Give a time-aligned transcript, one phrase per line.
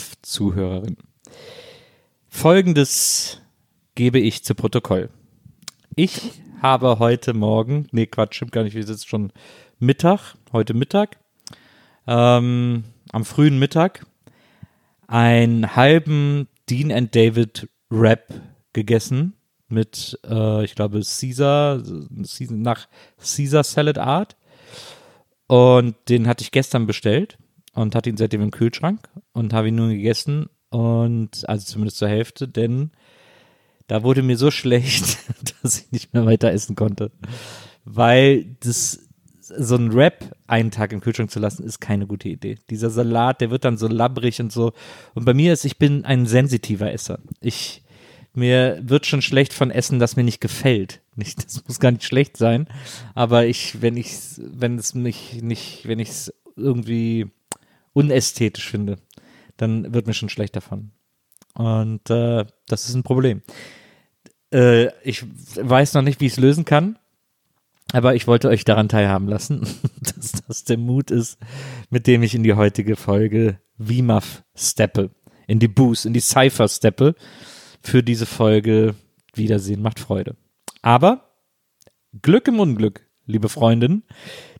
[0.00, 0.96] WIMAF-Zuhörerin.
[2.28, 3.40] Folgendes
[3.94, 5.10] gebe ich zu Protokoll.
[5.96, 9.32] Ich habe heute Morgen, nee, Quatsch, stimmt gar nicht, wir sitzen schon
[9.78, 11.18] Mittag, heute Mittag,
[12.06, 14.06] ähm, am frühen Mittag,
[15.06, 18.32] einen halben Dean and David Wrap
[18.72, 19.34] gegessen
[19.68, 21.82] mit, äh, ich glaube, Caesar,
[22.50, 24.36] nach Caesar Salad Art.
[25.46, 27.36] Und den hatte ich gestern bestellt
[27.74, 32.08] und hatte ihn seitdem im Kühlschrank und habe ihn nun gegessen und also zumindest zur
[32.08, 32.90] Hälfte, denn
[33.86, 35.18] da wurde mir so schlecht,
[35.62, 37.10] dass ich nicht mehr weiter essen konnte.
[37.84, 39.00] Weil das
[39.40, 42.56] so ein Wrap einen Tag im Kühlschrank zu lassen, ist keine gute Idee.
[42.70, 44.72] Dieser Salat, der wird dann so labbrig und so.
[45.14, 47.18] Und bei mir ist, ich bin ein sensitiver Esser.
[47.40, 47.82] Ich,
[48.32, 51.00] mir wird schon schlecht von Essen, das mir nicht gefällt.
[51.16, 52.68] Nicht, das muss gar nicht schlecht sein.
[53.14, 57.26] Aber ich, wenn ich, wenn es mich nicht, wenn ich es irgendwie
[57.92, 58.98] unästhetisch finde,
[59.56, 60.92] dann wird mir schon schlecht davon.
[61.54, 63.42] Und äh, das ist ein Problem.
[64.52, 65.24] Äh, ich
[65.56, 66.98] weiß noch nicht, wie ich es lösen kann,
[67.92, 69.66] aber ich wollte euch daran teilhaben lassen,
[70.00, 71.38] dass das der Mut ist,
[71.90, 75.10] mit dem ich in die heutige Folge WIMAF steppe,
[75.46, 77.14] in die Boost, in die Cypher steppe,
[77.82, 78.94] für diese Folge
[79.34, 80.36] Wiedersehen macht Freude.
[80.82, 81.30] Aber
[82.22, 84.02] Glück im Unglück, liebe Freundin,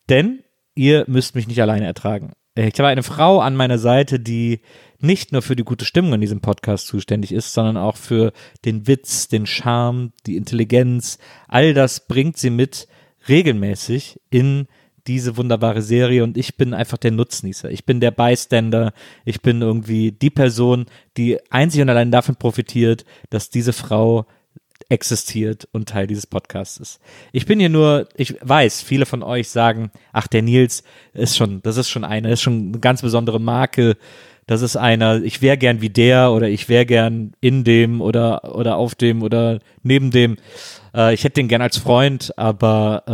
[0.08, 0.42] denn
[0.74, 2.32] ihr müsst mich nicht alleine ertragen.
[2.56, 4.60] Ich habe eine Frau an meiner Seite, die
[4.98, 8.32] nicht nur für die gute Stimmung in diesem Podcast zuständig ist, sondern auch für
[8.64, 11.18] den Witz, den Charme, die Intelligenz.
[11.48, 12.88] All das bringt sie mit
[13.28, 14.66] regelmäßig in
[15.06, 17.70] diese wunderbare Serie und ich bin einfach der Nutznießer.
[17.70, 18.92] Ich bin der Bystander.
[19.24, 24.26] Ich bin irgendwie die Person, die einzig und allein davon profitiert, dass diese Frau
[24.90, 27.00] existiert und Teil dieses Podcasts ist.
[27.32, 30.82] Ich bin hier nur, ich weiß, viele von euch sagen, ach, der Nils
[31.14, 33.96] ist schon, das ist schon einer, ist schon eine ganz besondere Marke.
[34.46, 38.56] Das ist einer, ich wäre gern wie der oder ich wäre gern in dem oder,
[38.56, 40.36] oder auf dem oder neben dem.
[40.92, 43.04] Äh, ich hätte den gern als Freund, aber,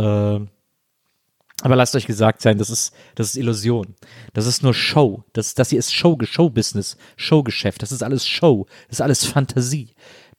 [0.41, 3.93] äh, aber lasst euch gesagt sein, das ist, das ist Illusion.
[4.33, 5.25] Das ist nur Show.
[5.33, 7.83] Das, das hier ist Show, Showbusiness, Showgeschäft.
[7.83, 8.65] Das ist alles Show.
[8.87, 9.89] Das ist alles Fantasie.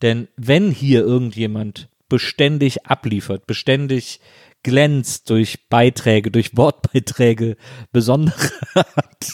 [0.02, 4.20] Denn wenn hier irgendjemand beständig abliefert, beständig
[4.62, 7.56] glänzt durch Beiträge, durch Wortbeiträge,
[7.92, 9.32] besondere hat,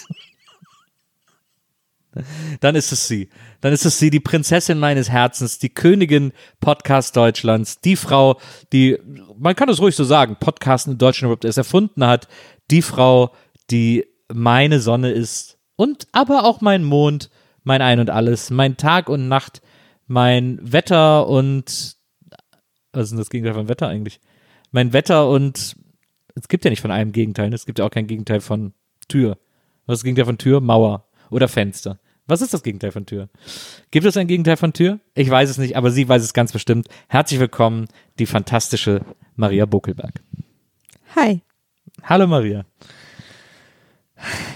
[2.61, 3.29] dann ist es sie.
[3.61, 8.39] Dann ist es sie, die Prinzessin meines Herzens, die Königin Podcast Deutschlands, die Frau,
[8.73, 8.99] die,
[9.37, 12.29] man kann es ruhig so sagen, Podcasten in Deutschland überhaupt erst erfunden hat,
[12.71, 13.35] die Frau,
[13.71, 17.31] die meine Sonne ist und aber auch mein Mond,
[17.63, 19.61] mein Ein und Alles, mein Tag und Nacht,
[20.07, 21.97] mein Wetter und
[22.93, 24.21] was ist denn das Gegenteil von Wetter eigentlich?
[24.71, 25.77] Mein Wetter und
[26.35, 27.55] es gibt ja nicht von einem Gegenteil, ne?
[27.55, 28.75] es gibt ja auch kein Gegenteil von
[29.09, 29.39] Tür.
[29.87, 30.61] Was ist das Gegenteil von Tür?
[30.61, 31.99] Mauer oder Fenster.
[32.27, 33.29] Was ist das Gegenteil von Tür?
[33.91, 34.99] Gibt es ein Gegenteil von Tür?
[35.15, 36.89] Ich weiß es nicht, aber sie weiß es ganz bestimmt.
[37.09, 37.87] Herzlich willkommen,
[38.19, 39.03] die fantastische
[39.37, 40.23] Maria Buckelberg.
[41.17, 41.43] Hi.
[42.03, 42.65] Hallo Maria.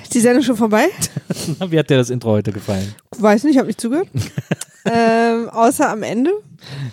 [0.02, 0.86] Ist die Sendung schon vorbei?
[1.68, 2.94] Wie hat dir das Intro heute gefallen?
[3.18, 4.08] Weiß nicht, habe nicht zugehört.
[4.84, 6.30] ähm, außer am Ende.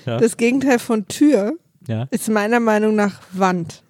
[0.06, 0.18] Ja.
[0.18, 1.54] Das Gegenteil von Tür
[1.88, 3.84] Ja, ist meiner Meinung nach Wand.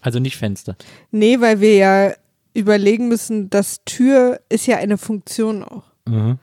[0.00, 0.76] also nicht Fenster.
[1.10, 2.12] Nee, weil wir ja
[2.54, 5.84] überlegen müssen, dass Tür ist ja eine Funktion auch.
[6.06, 6.38] Mhm.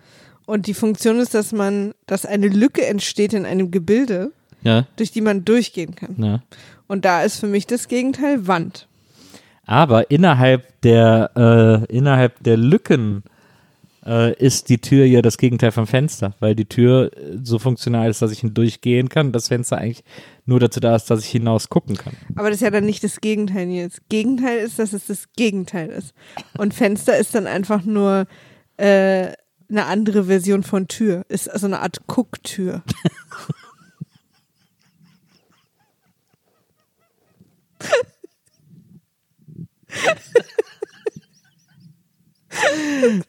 [0.46, 5.12] Und die Funktion ist, dass man, dass eine Lücke entsteht in einem Gebilde, Ja, durch
[5.12, 6.16] die man durchgehen kann.
[6.24, 6.42] ja.
[6.88, 8.88] Und da ist für mich das Gegenteil Wand.
[9.66, 11.32] Aber innerhalb der,
[11.90, 13.24] äh, innerhalb der Lücken
[14.06, 18.10] äh, ist die Tür ja das Gegenteil vom Fenster, weil die Tür äh, so funktional
[18.10, 20.04] ist, dass ich hindurchgehen kann, das Fenster eigentlich
[20.46, 22.14] nur dazu da ist, dass ich hinaus gucken kann.
[22.36, 24.08] Aber das ist ja dann nicht das Gegenteil jetzt.
[24.10, 26.14] Gegenteil ist, dass es das Gegenteil ist.
[26.58, 28.28] Und Fenster ist dann einfach nur
[28.78, 29.32] äh,
[29.68, 31.26] eine andere Version von Tür.
[31.28, 32.84] Ist also eine Art Gucktür.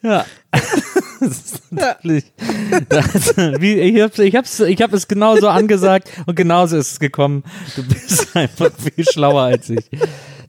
[0.03, 0.25] Ja.
[1.71, 2.25] natürlich,
[2.89, 7.01] das, wie, ich hab's, ich hab's, ich hab es genauso angesagt und genauso ist es
[7.01, 7.45] gekommen.
[7.75, 9.85] Du bist einfach viel schlauer als ich.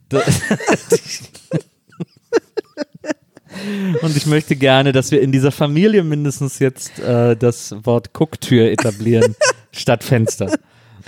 [0.09, 0.25] Das,
[4.01, 8.69] und ich möchte gerne, dass wir in dieser Familie mindestens jetzt äh, das Wort Gucktür
[8.69, 9.35] etablieren
[9.71, 10.57] statt Fenster.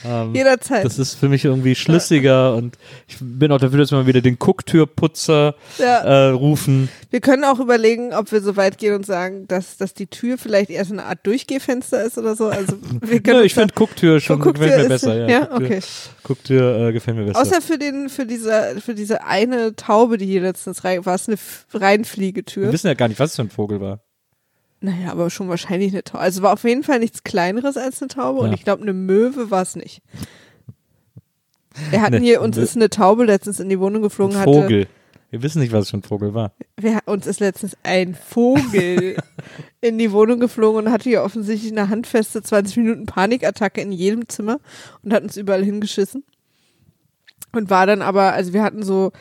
[0.06, 0.86] Ähm, Jederzeit.
[0.86, 4.22] Das ist für mich irgendwie schlüssiger und ich bin auch dafür, dass wir mal wieder
[4.22, 6.00] den Gucktürputzer Ja.
[6.01, 6.90] äh, rufen.
[7.10, 10.38] Wir können auch überlegen, ob wir so weit gehen und sagen, dass, dass die Tür
[10.38, 12.48] vielleicht eher so eine Art Durchgehfenster ist oder so.
[12.48, 15.16] Also wir können Ja, uns ich finde Gucktür schon Gucktür gefällt mir ist- besser.
[15.18, 15.80] Ja, ja, okay.
[16.24, 17.42] Gucktür äh, gefällt mir besser.
[17.42, 21.28] Außer für den, für diese, für diese eine Taube, die hier letztens rein, war es
[21.28, 22.72] eine F- wir Reinfliegetür.
[22.72, 24.00] wissen ja gar nicht, was es für ein Vogel war.
[24.81, 26.24] Naja, aber schon wahrscheinlich eine Taube.
[26.24, 28.54] Also war auf jeden Fall nichts kleineres als eine Taube und Ja.
[28.54, 30.02] ich glaube, eine Möwe war es nicht.
[31.90, 34.42] Wir hatten Ne, hier, uns ne- ist eine Taube letztens in die Wohnung geflogen, Ein
[34.42, 34.88] hatte, Vogel.
[35.31, 36.54] Wir wissen nicht, was es für ein Vogel war.
[36.78, 39.16] wir, uns ist letztens ein Vogel
[39.81, 44.28] in die Wohnung geflogen und hatte hier offensichtlich eine handfeste 20 Minuten Panikattacke in jedem
[44.28, 44.60] Zimmer
[45.04, 46.24] und hat uns überall hingeschissen.
[47.52, 49.12] Und war dann aber, also wir hatten so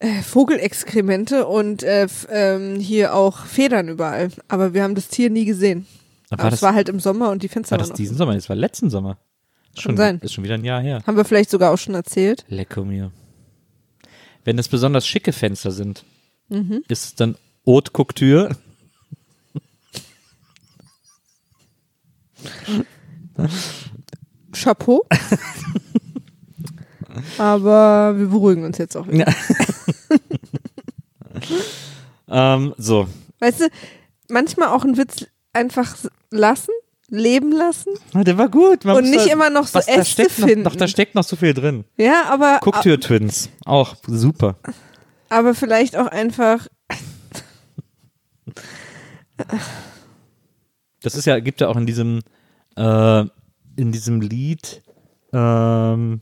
[0.00, 4.30] äh, Vogelexkremente und äh, ähm, hier auch Federn überall.
[4.48, 5.86] Aber wir haben das Tier nie gesehen.
[6.30, 8.02] War Aber das, es war halt im Sommer und die Fenster war waren das offen.
[8.02, 8.34] diesen Sommer?
[8.34, 9.18] Das war letzten Sommer.
[9.74, 10.18] Ist schon, sein.
[10.22, 11.02] Ist schon wieder ein Jahr her.
[11.06, 12.44] Haben wir vielleicht sogar auch schon erzählt.
[12.48, 13.12] Lecko mir.
[14.44, 16.04] Wenn das besonders schicke Fenster sind,
[16.50, 16.82] Mhm.
[16.88, 17.36] ist es dann
[17.66, 18.56] Haute Couture?
[24.52, 25.04] Chapeau.
[27.38, 29.26] Aber wir beruhigen uns jetzt auch wieder.
[32.30, 33.08] Ähm, so.
[33.40, 33.68] Weißt du,
[34.28, 35.24] manchmal auch einen Witz
[35.54, 35.96] einfach
[36.30, 36.72] lassen,
[37.08, 38.84] leben lassen Ah, Der war gut.
[38.84, 40.62] Man und nicht da- immer noch so was, da Äste steckt finden.
[40.62, 41.86] noch, doch, da steckt noch so viel drin.
[41.96, 43.48] ja, aber, Couture Twins.
[43.64, 44.56] Auch super.
[45.30, 46.66] aber vielleicht auch einfach,
[51.00, 52.20] Das ist ja, gibt ja auch in diesem,
[52.76, 53.20] äh,
[53.76, 54.82] in diesem Lied,
[55.32, 56.20] ähm,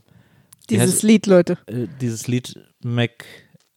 [0.69, 1.57] dieses heißt- Lied, Leute.
[1.65, 3.25] äh, dieses Lied Mac,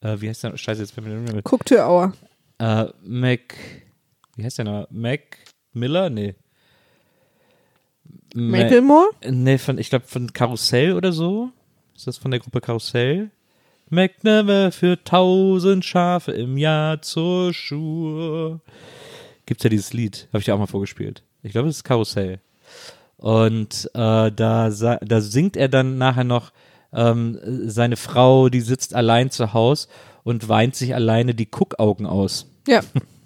[0.03, 0.57] äh, wie heißt der?
[0.57, 1.43] Scheiße, jetzt fällt mir der Name.
[1.43, 2.13] Gucktür Auer.
[2.59, 3.57] Äh, Mac,
[4.37, 4.87] wie heißt der noch?
[4.91, 5.39] Mac
[5.73, 6.11] Miller?
[6.11, 6.35] Nee.
[8.35, 9.11] Ma- Macklemore?
[9.29, 11.51] Nee, von, ich glaube von Karussell oder so.
[11.97, 13.31] Ist das von der Gruppe Karussell?
[13.89, 18.61] McNamara für tausend Schafe im Jahr zur Schur.
[19.47, 21.25] Gibt's ja dieses Lied, habe ich dir auch mal vorgespielt.
[21.43, 22.39] Ich glaube, es ist Karussell.
[23.17, 26.53] Und äh, da, da singt er dann nachher noch,
[26.93, 27.39] ähm,
[27.69, 29.89] seine Frau, die sitzt allein zu Haus
[30.25, 32.47] und weint sich alleine die Guckaugen aus.
[32.67, 32.81] Ja,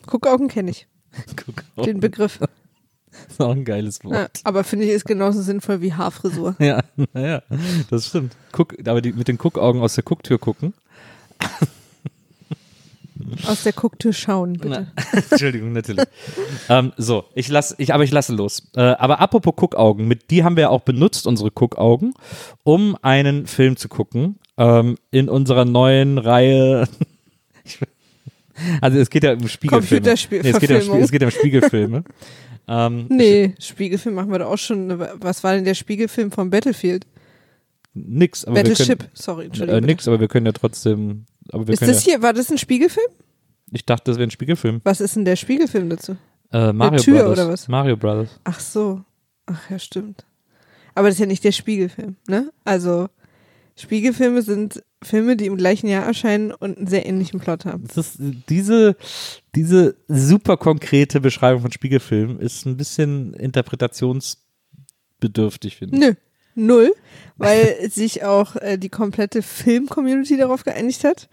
[0.07, 0.87] Guckaugen kenne ich,
[1.47, 1.85] Guckaugen.
[1.85, 2.41] den Begriff.
[3.29, 4.41] ist auch ein geiles Ja, Wort.
[4.45, 6.57] aber finde ich, ist genauso sinnvoll wie Haarfrisur.
[6.59, 6.83] Ja,
[7.13, 7.43] naja,
[7.91, 8.37] das stimmt.
[8.53, 10.75] Guck, aber die, mit den Guckaugen aus der Gucktür gucken.
[13.47, 14.87] Aus der Gucktür schauen, bitte.
[15.31, 16.05] Entschuldigung, natürlich.
[16.69, 18.71] ähm, so, ich lasse, ich, aber ich lasse los.
[18.77, 22.15] Äh, aber apropos Guckaugen, mit die haben wir auch benutzt, unsere Guckaugen,
[22.63, 24.39] um einen Film zu gucken.
[24.57, 26.87] Ähm, in unserer neuen Reihe.
[28.81, 30.07] Also es geht ja um Spiegelfilme.
[30.07, 32.05] Computerspiel- nee, es, geht ja um, es geht ja um Spiegelfilme.
[32.69, 34.97] ähm, Nee, Spiegelfilm machen wir doch auch schon.
[35.21, 37.05] Was war denn der Spiegelfilm von Battlefield?
[37.95, 39.83] Nix, aber wir Battleship, können, sorry, Entschuldigung.
[39.83, 41.27] äh, nix, aber wir können ja trotzdem.
[41.51, 43.07] Aber wir Ist können das ja, hier, war das ein Spiegelfilm?
[43.73, 44.81] ich dachte, das wäre ein Spiegelfilm.
[44.85, 46.17] Was ist denn der Spiegelfilm dazu?
[46.53, 47.39] Äh, Mario Tür Brothers.
[47.39, 47.69] oder was?
[47.69, 48.41] Mario Brothers.
[48.45, 49.03] Ach so.
[49.47, 50.25] Ach ja, stimmt.
[50.95, 52.53] Aber das ist ja nicht der Spiegelfilm, ne?
[52.65, 53.09] Also,
[53.77, 57.83] Spiegelfilme sind Filme, die im gleichen Jahr erscheinen und einen sehr ähnlichen Plot haben.
[57.89, 58.97] Das ist, diese,
[59.57, 66.01] diese super konkrete Beschreibung von Spiegelfilmen ist ein bisschen interpretationsbedürftig, finde ich.
[66.01, 66.15] Nö.
[66.55, 66.95] Null,
[67.37, 71.29] weil sich auch äh, die komplette Film-Community darauf geeinigt hat.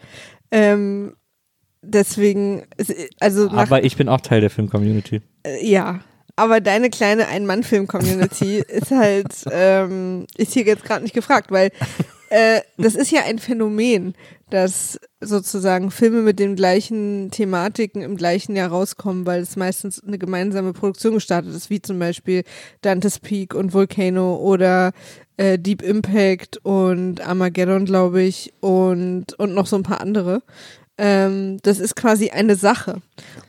[0.51, 1.15] Ähm,
[1.81, 2.63] deswegen,
[3.19, 5.21] also nach, Aber ich bin auch Teil der Film-Community.
[5.43, 6.01] äh, ja.
[6.37, 11.71] Aber deine kleine Ein-Mann-Film-Community ist halt, ähm, ist hier jetzt gerade nicht gefragt, weil
[12.31, 14.15] äh, das ist ja ein Phänomen,
[14.49, 20.17] dass sozusagen Filme mit den gleichen Thematiken im gleichen Jahr rauskommen, weil es meistens eine
[20.17, 22.43] gemeinsame Produktion gestartet ist, wie zum Beispiel
[22.79, 24.93] Dante's Peak und Volcano oder
[25.35, 30.41] äh, Deep Impact und Armageddon, glaube ich, und, und noch so ein paar andere.
[30.97, 33.01] Ähm, das ist quasi eine Sache.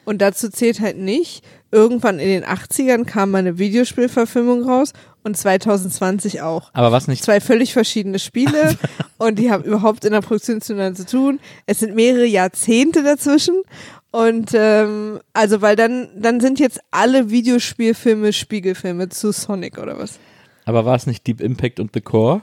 [0.04, 4.92] Und dazu zählt halt nicht, irgendwann in den 80ern kam mal eine Videospielverfilmung raus
[5.24, 6.70] und 2020 auch.
[6.72, 8.76] Aber was nicht, Zwei völlig verschiedene Spiele
[9.18, 11.40] und die haben überhaupt in der Produktion zueinander zu tun.
[11.66, 13.62] Es sind mehrere Jahrzehnte dazwischen
[14.10, 20.18] und ähm, also weil dann dann sind jetzt alle Videospielfilme Spiegelfilme zu Sonic oder was?
[20.64, 22.42] aber war es nicht Deep Impact und The Core?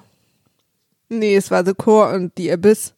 [1.09, 2.93] Nee, es war The Core und The Abyss.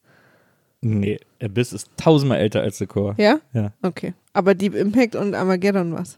[0.81, 3.15] Nee, Abyss ist tausendmal älter als The Core.
[3.17, 3.39] Ja?
[3.53, 3.71] Ja.
[3.81, 4.13] Okay.
[4.33, 6.17] Aber Deep Impact und Armageddon was?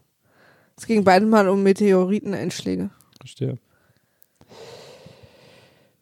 [0.76, 2.90] Es ging beide mal um Meteoriteneinschläge.
[3.24, 3.56] Verstehe.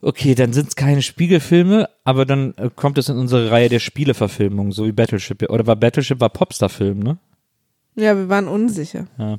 [0.00, 3.78] Okay, dann sind es keine Spiegelfilme, aber dann äh, kommt es in unsere Reihe der
[3.78, 5.48] Spieleverfilmungen, so wie Battleship.
[5.48, 7.18] Oder war Battleship war Popstar-Film, ne?
[7.94, 9.06] Ja, wir waren unsicher.
[9.18, 9.38] Ja.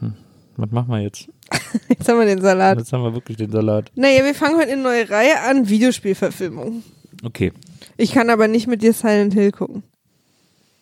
[0.00, 0.14] Hm.
[0.58, 1.30] Was machen wir jetzt?
[1.88, 2.76] Jetzt haben wir den Salat.
[2.76, 3.90] Jetzt haben wir wirklich den Salat.
[3.94, 6.82] Naja, wir fangen heute eine neue Reihe an, Videospielverfilmung.
[7.22, 7.52] Okay.
[7.96, 9.82] Ich kann aber nicht mit dir Silent Hill gucken.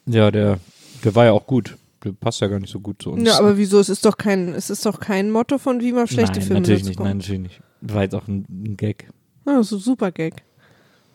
[0.06, 0.58] Ja, der,
[1.04, 1.76] der war ja auch gut.
[2.20, 3.28] Passt ja gar nicht so gut zu uns.
[3.28, 3.78] Ja, aber wieso?
[3.78, 6.60] Es ist doch kein, es ist doch kein Motto von wie man schlechte nein, Filme
[6.60, 7.00] natürlich nicht.
[7.00, 7.60] Nein, natürlich nicht.
[7.80, 9.08] War jetzt auch ein, ein Gag.
[9.44, 10.42] Ah, so super Gag.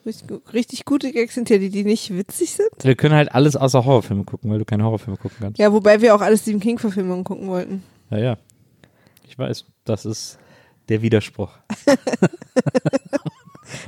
[0.06, 2.70] Richtig, richtig gute Gags sind ja die, die nicht witzig sind.
[2.82, 5.60] Wir können halt alles außer Horrorfilme gucken, weil du keine Horrorfilme gucken kannst.
[5.60, 7.84] Ja, wobei wir auch alle Stephen King Verfilmungen gucken wollten.
[8.10, 8.38] Ja, ja.
[9.27, 10.39] Ich weiß, das ist
[10.88, 11.51] der Widerspruch.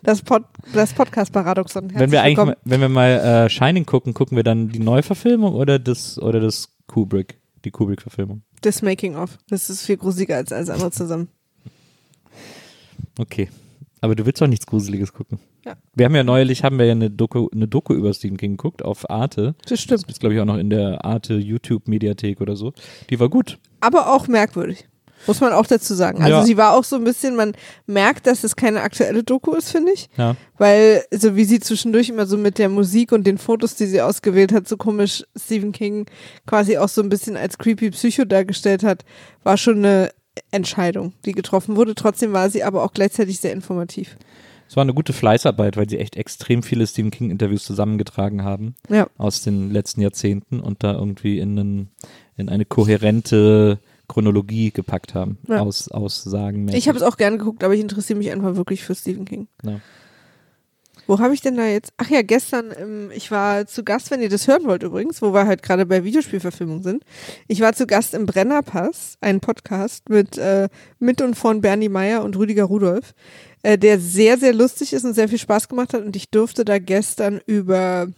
[0.03, 1.91] Das, Pod, das Podcast-Paradoxon.
[1.93, 3.11] wenn wir eigentlich, mal, wenn wir mal
[3.45, 8.41] äh, Shining gucken, gucken wir dann die Neuverfilmung oder das oder das Kubrick, die Kubrick-Verfilmung.
[8.61, 9.37] Das Making-of.
[9.47, 11.29] Das ist viel gruseliger als alles andere zusammen.
[13.17, 13.47] Okay.
[14.01, 15.39] Aber du willst doch nichts Gruseliges gucken.
[15.65, 15.75] Ja.
[15.93, 18.83] Wir haben ja neulich, haben wir ja eine Doku, eine Doku über Stephen King geguckt
[18.83, 19.55] auf Arte.
[19.67, 20.03] Das stimmt.
[20.03, 22.73] Das ist, glaube ich, auch noch in der Arte YouTube-Mediathek oder so.
[23.09, 23.59] Die war gut.
[23.81, 24.87] Aber auch merkwürdig.
[25.27, 26.19] Muss man auch dazu sagen.
[26.23, 26.43] Also Ja.
[26.45, 27.53] sie war auch so ein bisschen, man
[27.87, 30.09] merkt, dass es keine aktuelle Doku ist, finde ich.
[30.17, 30.35] Ja.
[30.57, 34.01] Weil, so wie sie zwischendurch immer so mit der Musik und den Fotos, die sie
[34.01, 36.05] ausgewählt hat, so komisch Stephen King
[36.45, 39.03] quasi auch so ein bisschen als creepy Psycho dargestellt hat,
[39.43, 40.11] war schon eine
[40.51, 41.95] Entscheidung, die getroffen wurde.
[41.95, 44.15] Trotzdem war sie aber auch gleichzeitig sehr informativ.
[44.69, 49.07] Es war eine gute Fleißarbeit, weil sie echt extrem viele Stephen King-Interviews zusammengetragen haben Ja.
[49.17, 51.91] aus den letzten Jahrzehnten und da irgendwie in, einen,
[52.37, 55.37] in eine kohärente Chronologie gepackt haben.
[55.47, 55.61] Ja.
[55.61, 56.67] Aus, Aussagen.
[56.69, 59.47] Ich habe es auch gern geguckt, aber ich interessiere mich einfach wirklich für Stephen King.
[59.63, 59.79] Ja.
[61.09, 61.91] Wo habe ich denn da jetzt?
[61.97, 65.33] Ach ja, gestern, ähm, ich war zu Gast, wenn ihr das hören wollt übrigens, wo
[65.33, 67.03] wir halt gerade bei Videospielverfilmung sind.
[67.47, 72.23] Ich war zu Gast im Brennerpass, ein Podcast mit, äh, mit und von Bernie Meyer
[72.23, 73.15] und Rüdiger Rudolph,
[73.63, 76.03] äh, der sehr, sehr lustig ist und sehr viel Spaß gemacht hat.
[76.03, 78.09] Und ich durfte da gestern über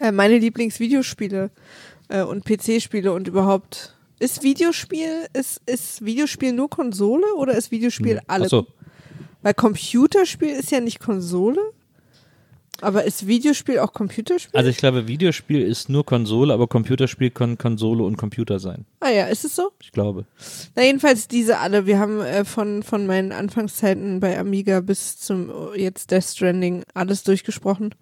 [0.00, 1.50] äh, meine Lieblingsvideospiele
[2.08, 3.95] äh, und PC-Spiele und überhaupt.
[4.18, 8.44] Ist Videospiel, ist, ist Videospiel nur Konsole oder ist Videospiel alle?
[8.44, 8.66] Achso,
[9.42, 11.60] Weil Computerspiel ist ja nicht Konsole.
[12.82, 14.56] Aber ist Videospiel auch Computerspiel?
[14.56, 18.84] also ich glaube, Videospiel ist nur Konsole, aber Computerspiel kann Konsole und Computer sein.
[19.00, 19.70] ah ja, ist es so?
[19.80, 20.26] Ich glaube.
[20.74, 21.86] Na jedenfalls diese alle.
[21.86, 26.84] Wir haben äh, von, von meinen Anfangszeiten bei Amiga bis zum äh, jetzt Death Stranding
[26.92, 27.94] alles durchgesprochen.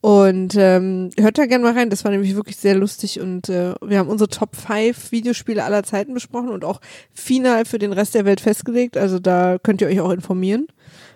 [0.00, 3.74] Und ähm, hört da gerne mal rein, das war nämlich wirklich sehr lustig und äh,
[3.84, 6.80] wir haben unsere Top 5 Videospiele aller Zeiten besprochen und auch
[7.12, 8.96] final für den Rest der Welt festgelegt.
[8.96, 10.68] Also da könnt ihr euch auch informieren,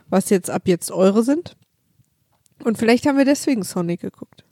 [0.08, 1.56] was jetzt ab jetzt eure sind.
[2.64, 4.44] Und vielleicht haben wir deswegen Sonic geguckt.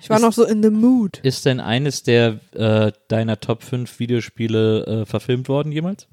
[0.00, 1.20] Ich war Ist- noch so in the mood.
[1.22, 6.08] Ist denn eines der äh, deiner Top 5 Videospiele äh, verfilmt worden jemals?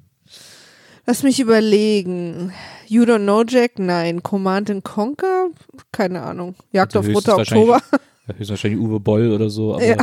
[1.05, 2.53] Lass mich überlegen.
[2.87, 3.79] You Don't Know Jack?
[3.79, 4.21] Nein.
[4.23, 5.49] Command and Conquer?
[5.91, 6.55] Keine Ahnung.
[6.71, 7.81] Jagd Also auf höchstwahrscheinlich- Oktober?
[8.37, 9.97] Höchstwahrscheinlich Uwe Boll oder so, aber Ja.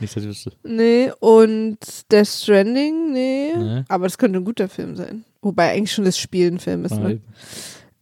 [0.00, 0.52] nicht, dass ich wüsste.
[0.64, 1.12] Nee.
[1.20, 1.78] Und
[2.10, 3.12] Death Stranding?
[3.12, 3.52] Nee.
[3.56, 3.82] Nee.
[3.88, 5.24] Aber das könnte ein guter Film sein.
[5.40, 7.20] Wobei eigentlich schon das Spiel ein Film ist, ne?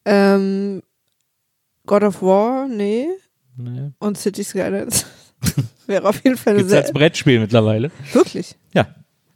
[0.04, 0.82] Ähm,
[1.86, 2.66] God of War?
[2.66, 3.08] Nee.
[3.56, 3.90] nee.
[3.98, 5.06] Und City Skylines?
[5.86, 6.94] Wäre auf jeden Fall eine Gibt's als sehr...
[6.94, 7.90] Brettspiel mittlerweile?
[8.12, 8.56] Wirklich?
[8.74, 8.88] Ja.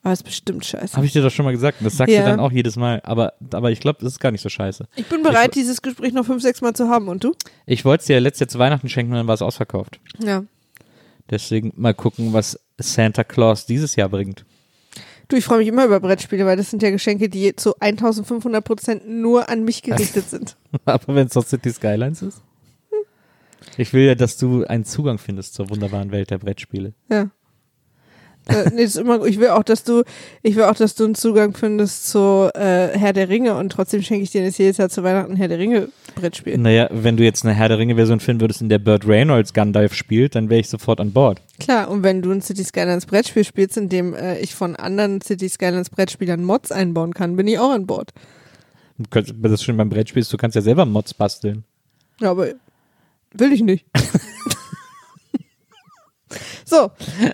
[0.02, 0.97] Aber ist bestimmt scheiße.
[0.97, 1.80] Habe ich dir doch schon mal gesagt.
[1.80, 2.23] und Das sagst Ja.
[2.23, 3.00] du dann auch jedes Mal.
[3.04, 4.87] Aber, aber ich glaube, das ist gar nicht so scheiße.
[4.97, 7.09] Ich bin bereit, dieses Gespräch noch fünf, sechs Mal zu haben.
[7.09, 7.35] Und du?
[7.66, 10.00] Ich wollte es dir letztes Jahr zu Weihnachten schenken und dann war es ausverkauft.
[10.18, 10.44] Ja.
[11.30, 14.44] Deswegen mal gucken, was Santa Claus dieses Jahr bringt.
[15.28, 18.62] Du, ich freue mich immer über Brettspiele, weil das sind ja Geschenke, die zu 1500
[18.64, 20.56] Prozent nur an mich gerichtet sind.
[20.85, 22.42] aber wenn es doch City Skylines ist?
[23.78, 26.92] Ich will ja, dass du einen Zugang findest zur wunderbaren Welt der Brettspiele.
[27.09, 27.30] Ja.
[28.46, 30.02] Äh, nee, ist immer, ich will auch, dass du,
[30.42, 34.02] ich will auch, dass du einen Zugang findest zu äh, Herr der Ringe und trotzdem
[34.02, 36.58] schenke ich dir jetzt jedes Jahr zu Weihnachten Herr der Ringe Brettspiel.
[36.58, 39.94] Naja, wenn du jetzt eine Herr der Ringe-Version finden würdest, in der Burt Reynolds Gandalf
[39.94, 41.40] spielt, dann wäre ich sofort an Bord.
[41.61, 45.20] Klar, und wenn du ein City Skylines Brettspiel spielst, in dem äh, ich von anderen
[45.20, 48.12] City Skylines Brettspielern Mods einbauen kann, bin ich auch an Bord.
[48.99, 51.64] Du kannst, das ist schon beim Brettspiel, du kannst ja selber Mods basteln.
[52.20, 52.49] Ja, aber
[53.32, 53.87] will ich nicht.
[56.64, 56.90] so,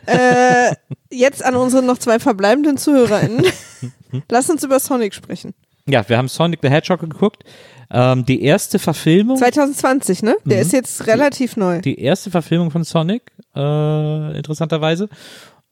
[0.07, 0.75] äh,
[1.11, 3.45] jetzt an unsere noch zwei verbleibenden ZuhörerInnen.
[4.31, 5.55] Lass uns über Sonic sprechen.
[5.87, 7.45] Ja, wir haben Sonic the Hedgehog geguckt.
[7.91, 10.37] Ähm, die erste Verfilmung, 2020, ne?
[10.45, 10.63] Der Mhm.
[10.63, 11.81] ist jetzt relativ neu.
[11.81, 13.23] die erste Verfilmung von Sonic,
[13.57, 15.09] äh, interessanterweise.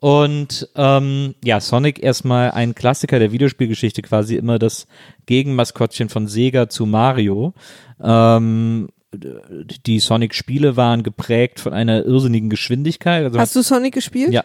[0.01, 4.87] Und ähm, ja, Sonic erstmal ein Klassiker der Videospielgeschichte, quasi immer das
[5.27, 7.55] Gegenmaskottchen von Sega zu Mario.
[8.03, 13.25] Ähm, die Sonic-Spiele waren geprägt von einer irrsinnigen Geschwindigkeit.
[13.25, 14.33] Also Hast du Sonic gespielt?
[14.33, 14.45] ja,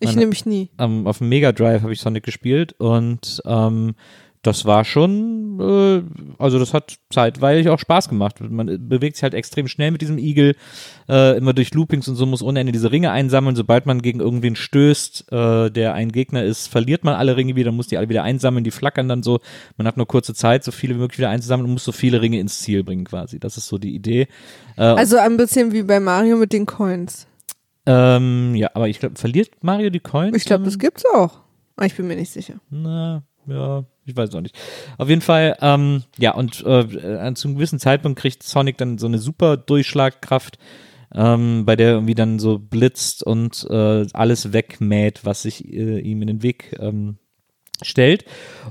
[0.00, 0.70] Ich nämlich nie.
[0.78, 3.94] ähm, auf dem Mega Drive habe ich Sonic gespielt und ähm,
[4.46, 6.02] das war schon, äh,
[6.42, 8.40] also das hat zeitweilig auch Spaß gemacht.
[8.40, 10.54] Man bewegt sich halt extrem schnell mit diesem Igel,
[11.08, 13.56] äh, immer durch Loopings und so muss ohne Ende diese Ringe einsammeln.
[13.56, 17.72] Sobald man gegen irgendwen stößt, äh, der ein Gegner ist, verliert man alle Ringe wieder,
[17.72, 19.40] muss die alle wieder einsammeln, die flackern dann so.
[19.76, 22.20] Man hat nur kurze Zeit, so viele wie möglich wieder einzusammeln und muss so viele
[22.20, 23.38] Ringe ins Ziel bringen quasi.
[23.40, 24.28] Das ist so die Idee.
[24.76, 27.26] Äh, Also ein bisschen wie bei Mario mit den Coins.
[27.86, 30.36] ähm, ja, aber ich glaube, verliert Mario die Coins?
[30.36, 31.40] Ich glaube, das gibt's auch.
[31.82, 32.54] Ich bin mir nicht sicher.
[32.70, 34.56] Na, ja, ich weiß auch nicht.
[34.98, 39.06] Auf jeden Fall, ähm, ja, und äh, zu einem gewissen Zeitpunkt kriegt Sonic dann so
[39.06, 40.58] eine super Durchschlagkraft,
[41.14, 46.22] ähm, bei der irgendwie dann so blitzt und äh, alles wegmäht, was sich äh, ihm
[46.22, 47.18] in den Weg ähm,
[47.82, 48.24] stellt.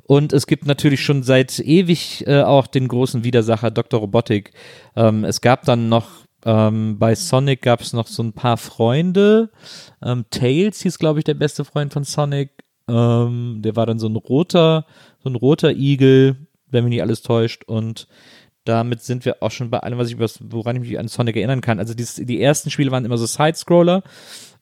[0.04, 4.00] Und es gibt natürlich schon seit ewig äh, auch den großen Widersacher Dr.
[4.00, 4.52] Robotik.
[4.96, 9.50] Ähm, es gab dann noch ähm, bei Sonic gab es noch so ein paar Freunde.
[10.04, 12.52] Ähm, Tails hieß, glaube ich, der beste Freund von Sonic.
[12.88, 14.86] Ähm, der war dann so ein roter,
[15.26, 16.36] so ein roter Igel,
[16.70, 17.64] wenn mich nicht alles täuscht.
[17.66, 18.08] Und
[18.64, 21.62] damit sind wir auch schon bei allem, was ich woran ich mich an Sonic erinnern
[21.62, 21.80] kann.
[21.80, 24.04] Also dieses, die ersten Spiele waren immer so Side-Scroller.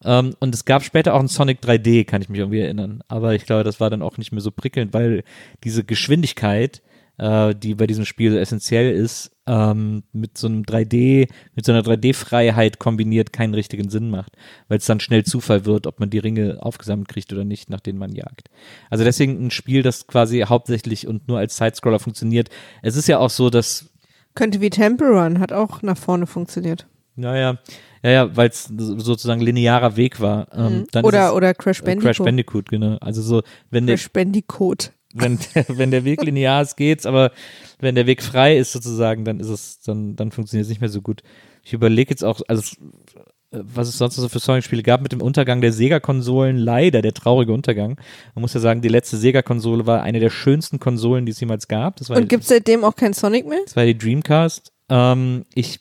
[0.06, 3.04] Ähm, und es gab später auch ein Sonic 3D, kann ich mich irgendwie erinnern.
[3.10, 5.24] Aber ich glaube, das war dann auch nicht mehr so prickelnd, weil
[5.66, 6.82] diese Geschwindigkeit,
[7.18, 11.82] äh, die bei diesem Spiel essentiell ist, ähm, mit so einem 3D, mit so einer
[11.82, 14.34] 3D-Freiheit kombiniert keinen richtigen Sinn macht,
[14.68, 17.82] weil es dann schnell Zufall wird, ob man die Ringe aufgesammelt kriegt oder nicht, nach
[17.82, 18.50] denen man jagt.
[18.90, 22.50] Also deswegen ein Spiel, das quasi hauptsächlich und nur als Sidescroller funktioniert.
[22.82, 23.90] Es ist ja auch so, dass
[24.36, 26.88] Könnte wie Temple Run, hat auch nach vorne funktioniert.
[27.16, 27.58] naja,
[28.04, 30.48] ja, ja, weil es sozusagen linearer Weg war.
[30.54, 32.04] Ähm, ist oder, oder Crash Bandicoot.
[32.04, 32.98] Crash Bandicoot, genau.
[32.98, 34.92] Also so, wenn Crash Bandicoot.
[35.14, 37.32] Wenn, der, wenn der Weg linear ist, geht's, aber
[37.80, 40.90] wenn der Weg frei ist sozusagen, dann ist es, dann, dann funktioniert es nicht mehr
[40.90, 41.24] so gut.
[41.64, 43.20] Ich überlege jetzt auch, also äh,
[43.52, 47.14] was es sonst noch so für Sonic-Spiele gab mit dem Untergang der Sega-Konsolen, leider der
[47.14, 48.00] traurige Untergang.
[48.36, 51.68] Man muss ja sagen, die letzte Sega-Konsole war eine der schönsten Konsolen, die es jemals
[51.68, 52.02] gab.
[52.10, 53.60] Und gibt's seitdem auch kein Sonic mehr?
[53.66, 54.74] das war die Dreamcast.
[54.90, 55.80] Ähm, ich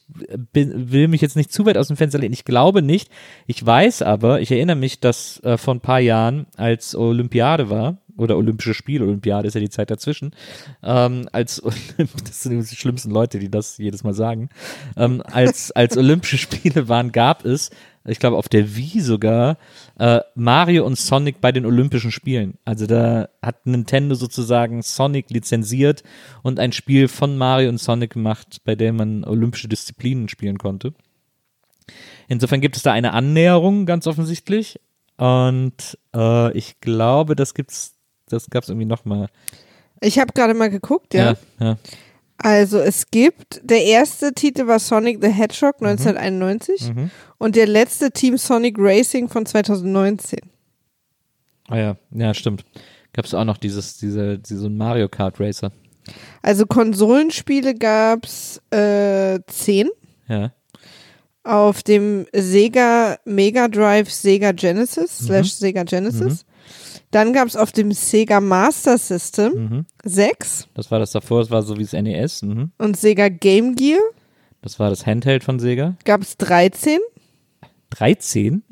[0.53, 2.35] bin, will mich jetzt nicht zu weit aus dem Fenster lehnen.
[2.35, 3.11] Ich glaube nicht.
[3.47, 7.99] Ich weiß aber, ich erinnere mich, dass äh, vor ein paar Jahren, als Olympiade war,
[8.23, 10.33] oder Olympische Spiele, Olympiade ist ja die Zeit dazwischen,
[10.83, 11.63] ähm, als
[12.25, 14.49] das sind die schlimmsten Leute, die das jedes Mal sagen,
[14.97, 17.71] ähm, als, als Olympische Spiele waren, gab es,
[18.05, 19.59] ich glaube auf der Wii sogar,
[19.99, 22.59] äh, Mario und Sonic bei den Olympischen Spielen.
[22.65, 26.03] Also da hat Nintendo sozusagen Sonic lizenziert
[26.43, 30.95] und ein Spiel von Mario und Sonic gemacht, bei dem man olympische Disziplinen spielen konnte.
[32.29, 34.81] Insofern gibt es da eine Annäherung, ganz offensichtlich.
[35.17, 37.97] Und äh, ich glaube, das gibt's,
[38.33, 39.29] das gab's irgendwie nochmal.
[40.01, 41.33] Ich habe gerade mal geguckt, ja.
[41.33, 41.37] ja.
[41.67, 41.77] ja.
[42.39, 47.11] Also es gibt, der erste Titel war Sonic the Hedgehog 1991 Mhm.
[47.39, 50.41] und der letzte Team Sonic Racing von 2019.
[51.69, 52.65] Ah ja, ja, stimmt.
[53.13, 55.71] Gab es auch noch dieses, diese, diese Mario Kart Racer.
[56.43, 59.89] Also Konsolenspiele gab's äh, 10
[60.29, 60.53] Ja.
[61.45, 65.27] auf dem Sega Mega Drive Sega Genesis Mhm.
[65.27, 66.45] slash Sega Genesis.
[67.13, 69.87] Dann gab's auf dem Sega Master System Mhm.
[70.03, 72.43] 6 Das war das davor, das war so wie das NES.
[72.43, 72.73] Mhm.
[72.79, 74.01] und Sega Game Gear
[74.63, 75.95] Das war das Handheld von Sega.
[76.05, 76.99] gab's 13.
[77.91, 78.63] 13?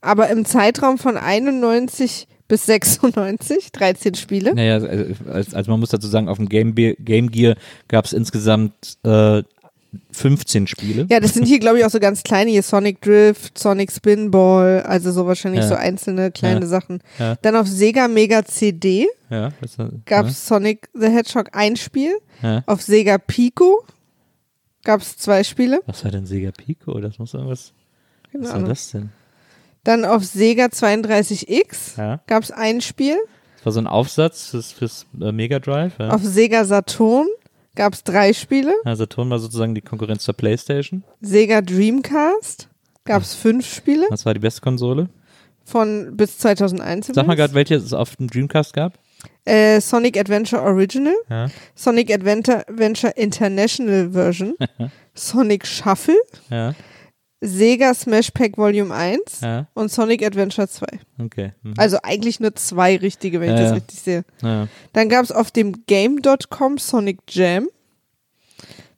[0.00, 4.54] Aber im Zeitraum von 91 bis 96, 13 Spiele.
[4.54, 7.56] Naja, also, also man muss dazu sagen, auf dem Game, Be- Game Gear
[7.88, 9.42] gab es insgesamt äh,
[10.12, 11.06] 15 Spiele.
[11.10, 12.62] Ja, das sind hier, glaube ich, auch so ganz kleine hier.
[12.62, 15.68] Sonic Drift, Sonic Spinball, also so wahrscheinlich Ja.
[15.68, 16.66] so einzelne kleine Ja.
[16.66, 17.00] Sachen.
[17.18, 17.36] Ja.
[17.42, 19.50] Dann auf Sega Mega CD Ja,
[20.06, 22.14] gab es Sonic the Hedgehog ein Spiel.
[22.66, 23.84] Auf Sega Pico
[24.84, 25.80] gab es zwei Spiele.
[25.86, 26.98] Was war denn Sega Pico?
[27.00, 27.72] Das muss irgendwas.
[28.30, 29.10] Keine Was war das denn?
[29.84, 32.20] Dann auf Sega 32X Ja.
[32.26, 33.16] gab es ein Spiel.
[33.56, 35.98] Das war so ein Aufsatz fürs, fürs äh, Mega Drive.
[36.00, 37.26] Auf Sega Saturn
[37.74, 38.72] gab es drei Spiele.
[38.84, 41.02] ja, Saturn war sozusagen die Konkurrenz zur Playstation.
[41.20, 42.68] Sega Dreamcast
[43.04, 45.08] gab es fünf Spiele Was war die beste Konsole?
[45.66, 47.06] von bis 2001.
[47.14, 48.98] Sag mal gerade, welche es auf dem Dreamcast gab.
[49.46, 51.46] Äh, Sonic Adventure Original, Ja.
[51.74, 54.54] Sonic Adventure, Adventure International Version,
[55.14, 56.18] Sonic Shuffle,
[56.50, 56.74] Ja,
[57.46, 60.86] Sega Smash Pack Volume 1 ja, und Sonic Adventure 2.
[61.22, 61.52] okay.
[61.62, 61.74] Mhm.
[61.76, 63.74] Also eigentlich nur zwei richtige, wenn ich Ja, das ja.
[63.74, 64.24] richtig sehe.
[64.92, 67.68] Dann gab es auf dem Game.com Sonic Jam.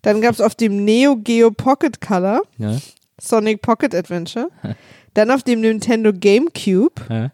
[0.03, 2.43] Dann gab es auf dem Neo Geo Pocket Color
[3.21, 4.49] Sonic Pocket Adventure.
[5.15, 7.31] Dann auf dem Nintendo GameCube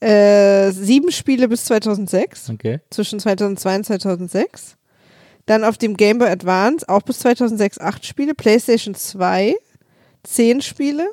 [0.00, 2.50] äh, sieben Spiele bis 2006.
[2.50, 2.80] okay.
[2.90, 4.76] zwischen 2002 und 2006.
[5.46, 8.34] Dann auf dem Game Boy Advance auch bis 2006 acht Spiele.
[8.34, 9.54] PlayStation 2
[10.28, 11.10] zehn Spiele.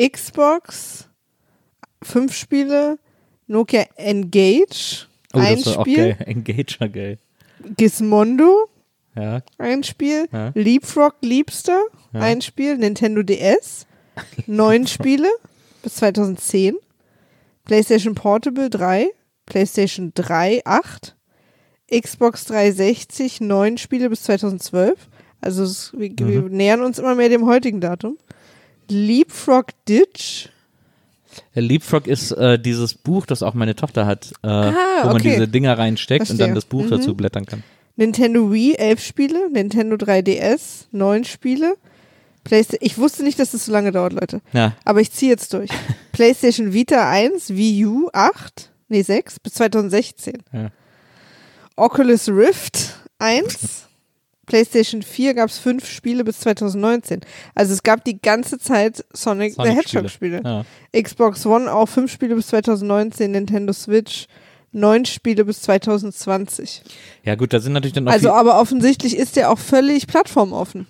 [0.00, 1.08] Xbox
[2.02, 2.98] fünf Spiele.
[3.46, 6.14] Nokia Engage Oh, ein das war Spiel.
[6.14, 6.16] geil.
[6.26, 7.18] Engager geil.
[7.76, 8.68] Gizmondo,
[9.16, 9.42] Ja.
[9.58, 10.28] ein Spiel.
[10.32, 10.52] Ja.
[10.54, 12.76] Leapfrog Leapster, ein Spiel.
[12.78, 13.86] Nintendo DS,
[14.46, 15.28] neun Spiele
[15.82, 16.76] bis 2010.
[17.64, 19.08] PlayStation Portable 3,
[19.46, 21.16] PlayStation 3, 8.
[21.90, 25.08] Xbox 360, neun Spiele bis 2012.
[25.44, 26.56] Also es, wir, wir Mhm.
[26.56, 28.16] nähern uns immer mehr dem heutigen Datum.
[28.88, 30.48] Leapfrog Ditch,
[31.54, 35.30] Leapfrog ist äh, dieses Buch, das auch meine Tochter hat, äh, wo man Ah, okay.
[35.30, 36.46] diese Dinger reinsteckt und Verstehe.
[36.46, 36.90] dann das Buch Mhm.
[36.90, 37.62] dazu blättern kann.
[37.96, 41.74] Nintendo Wii, elf Spiele, Nintendo 3DS, neun Spiele.
[42.44, 44.42] Playsta ich wusste nicht, dass das so lange dauert, Leute.
[44.52, 44.76] Ja.
[44.84, 45.70] Aber ich ziehe jetzt durch.
[46.12, 50.42] PlayStation Vita 1, Wii U 8, nee 6 bis 2016.
[50.52, 50.70] Ja.
[51.76, 53.86] Oculus Rift 1.
[54.46, 57.20] PlayStation 4 gab es fünf Spiele bis 2019.
[57.54, 59.74] Also es gab die ganze Zeit Sonic, the Sonic-Spiele.
[59.76, 60.42] Hedgehog Spiele.
[60.44, 61.00] Ja.
[61.00, 64.26] Xbox One auch fünf Spiele bis 2019, Nintendo Switch
[64.74, 66.82] neun Spiele bis 2020.
[67.22, 70.86] ja, gut, da sind natürlich dann noch Also aber offensichtlich ist der auch völlig plattformoffen.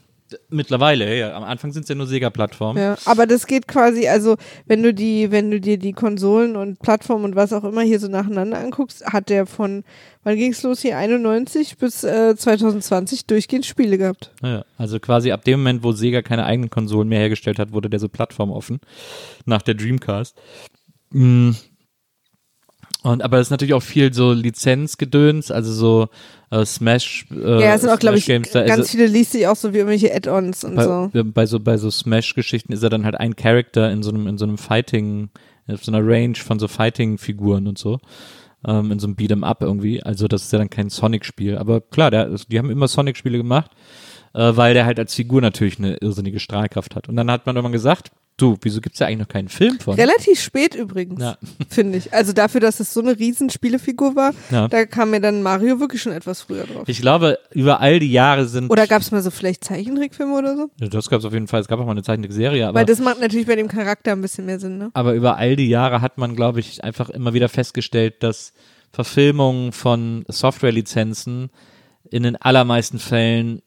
[0.48, 1.34] Mittlerweile, ja.
[1.34, 2.80] Am Anfang sind es ja nur Sega-Plattformen.
[2.80, 6.78] Ja, aber das geht quasi, also wenn du die, wenn du dir die Konsolen und
[6.78, 9.84] Plattformen und was auch immer hier so nacheinander anguckst, hat der von,
[10.22, 14.32] wann ging's los hier, 91 bis äh, 2020 durchgehend Spiele gehabt.
[14.42, 17.90] Ja, also quasi ab dem Moment, wo Sega keine eigenen Konsolen mehr hergestellt hat, wurde
[17.90, 18.80] der so plattformoffen
[19.44, 20.36] nach der Dreamcast.
[21.10, 21.52] Mm.
[23.02, 26.08] Und aber es ist natürlich auch viel so Lizenzgedöns, also so
[26.54, 27.26] äh, Smash.
[27.32, 29.72] Äh, ja, es sind auch, glaube ich, Games, ganz ist, viele liest sich auch so
[29.72, 31.10] wie irgendwelche Add-ons und bei, so.
[31.12, 34.38] bei so bei so Smash-Geschichten ist er dann halt ein Charakter in so einem in
[34.38, 35.30] so einem Fighting,
[35.66, 37.98] in so einer Range von so Fighting-Figuren und so.
[38.66, 40.02] Ähm, in so einem Beat'em Up irgendwie.
[40.02, 41.58] Also das ist ja dann kein Sonic-Spiel.
[41.58, 43.70] Aber klar, der, die haben immer Sonic-Spiele gemacht,
[44.34, 47.08] äh, weil der halt als Figur natürlich eine irrsinnige Strahlkraft hat.
[47.08, 49.94] Und dann hat man irgendwann gesagt, du, wieso gibt's ja eigentlich noch keinen Film von?
[49.94, 51.36] Relativ spät übrigens, Ja.
[51.68, 52.12] finde ich.
[52.12, 54.66] Also dafür, dass es so eine riesen Spielefigur war, Ja.
[54.66, 56.82] da kam mir dann Mario wirklich schon etwas früher drauf.
[56.88, 58.70] Ich glaube, über all die Jahre sind.
[58.70, 60.68] Oder gab es mal so vielleicht Zeichentrickfilme oder so?
[60.80, 61.60] Ja, das gab es auf jeden Fall.
[61.60, 62.80] Es gab auch mal eine Zeichentrickserie, aber.
[62.80, 64.90] Weil das macht natürlich bei dem Charakter ein bisschen mehr Sinn, ne?
[64.94, 68.52] Aber über all die Jahre hat man, glaube ich, einfach immer wieder festgestellt, dass
[68.90, 71.50] Verfilmungen von Softwarelizenzen
[72.10, 73.62] in den allermeisten Fällen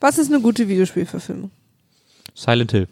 [0.00, 1.50] Was ist eine gute Videospielverfilmung?
[2.34, 2.88] Silent Hill.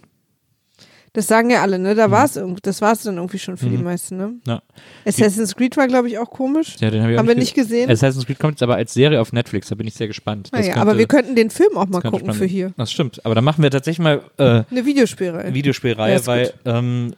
[1.13, 1.97] Das sagen ja alle, ne?
[1.97, 3.83] Da war es irgendwie, das war es dann irgendwie schon für die Mhm.
[3.83, 4.35] meisten, ne?
[4.47, 4.63] Ja.
[5.05, 6.77] Assassin's Creed war, glaube ich, auch komisch.
[6.79, 7.91] Ja, den hab ich Haben wir nicht gesehen?
[7.91, 10.51] Assassin's Creed kommt jetzt aber als Serie auf Netflix, da bin ich sehr gespannt.
[10.53, 12.73] Naja, könnte- aber wir könnten den Film auch mal gucken für hier.
[12.77, 13.27] Das stimmt.
[13.27, 15.53] Aber dann machen wir tatsächlich mal äh, Eine Videospielreihe.
[15.53, 17.13] Videospielreihe, Ja, weil ähm,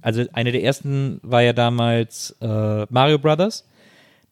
[0.00, 3.64] also eine der ersten war ja damals äh, Mario Brothers.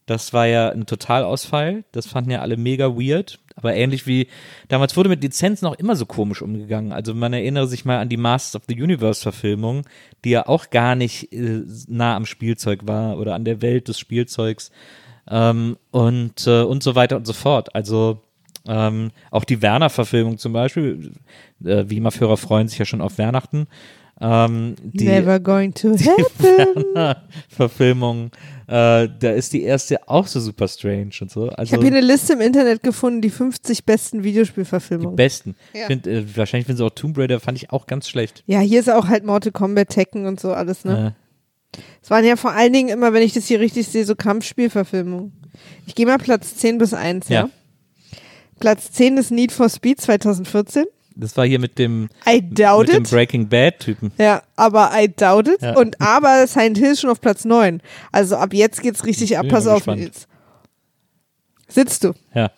[0.07, 1.85] Das war ja ein Totalausfall.
[1.93, 3.39] Das fanden ja alle mega weird.
[3.55, 4.29] Aber ähnlich wie
[4.69, 6.93] damals wurde mit Lizenzen auch immer so komisch umgegangen.
[6.93, 9.85] Also man erinnere sich mal an die Masters of the Universe Verfilmung,
[10.25, 13.99] die ja auch gar nicht äh, nah am Spielzeug war oder an der Welt des
[13.99, 14.71] Spielzeugs
[15.31, 17.75] ähm, und äh, und so weiter und so fort.
[17.75, 18.23] Also
[18.67, 21.13] ähm, auch die Werner-Verfilmung zum Beispiel,
[21.65, 23.67] äh, wie immer Führer freuen sich ja schon auf Weihnachten.
[24.25, 27.17] Ähm, die Never going to happen.
[27.49, 28.31] Verfilmung,
[28.69, 31.49] äh, da ist die erste auch so super strange und so.
[31.49, 35.17] Ich Also habe hier eine Liste im Internet gefunden, die 50 besten die Videospielverfilmungen.
[35.17, 35.57] besten.
[35.75, 35.87] Ja.
[35.87, 38.45] Find, äh, wahrscheinlich finden sie auch Tomb Raider, fand ich auch ganz schlecht.
[38.47, 41.17] Ja, hier ist auch halt Mortal Kombat, Tekken und so alles, ne?
[42.03, 45.33] Es waren ja vor allen Dingen immer, wenn ich das hier richtig sehe, so Kampfspielverfilmungen.
[45.87, 47.35] Ich gehe mal Platz 10 bis 1, ja?
[47.45, 47.51] Ja.
[48.61, 50.85] Platz 10 ist Need for Speed 2014.
[51.17, 53.11] das war hier mit dem, I doubt mit dem it.
[53.11, 54.13] Breaking Bad Typen.
[54.19, 55.63] Ja, aber I doubt it.
[55.63, 55.77] Ja.
[55.77, 57.81] Und aber Silent Hill ist schon auf Platz 9.
[58.11, 59.47] Also ab jetzt geht's richtig ab.
[59.49, 59.87] Pass auf.
[59.87, 60.27] Nils.
[61.69, 62.13] Sitzt du.
[62.35, 62.51] Ja.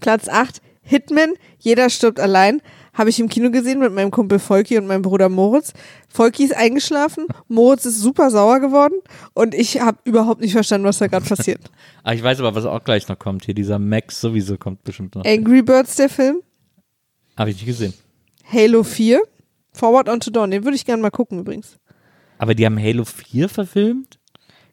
[0.00, 2.60] Platz 8, Hitman, jeder stirbt allein.
[2.94, 5.74] Habe ich im Kino gesehen mit meinem Kumpel Volki und meinem Bruder Moritz.
[6.08, 8.94] Volki ist eingeschlafen, Moritz ist super sauer geworden
[9.34, 11.60] und ich habe überhaupt nicht verstanden, was da gerade passiert.
[12.08, 13.46] Ah, ich weiß aber, was auch gleich noch kommt.
[13.46, 15.24] Hier dieser Max sowieso kommt bestimmt noch.
[15.24, 16.36] Angry Birds, der Film.
[17.36, 17.94] Habe ich nicht gesehen.
[18.50, 19.22] Halo 4,
[19.72, 21.78] Forward Onto Dawn, den würde ich gerne mal gucken übrigens.
[22.38, 24.18] Aber die haben Halo 4 verfilmt?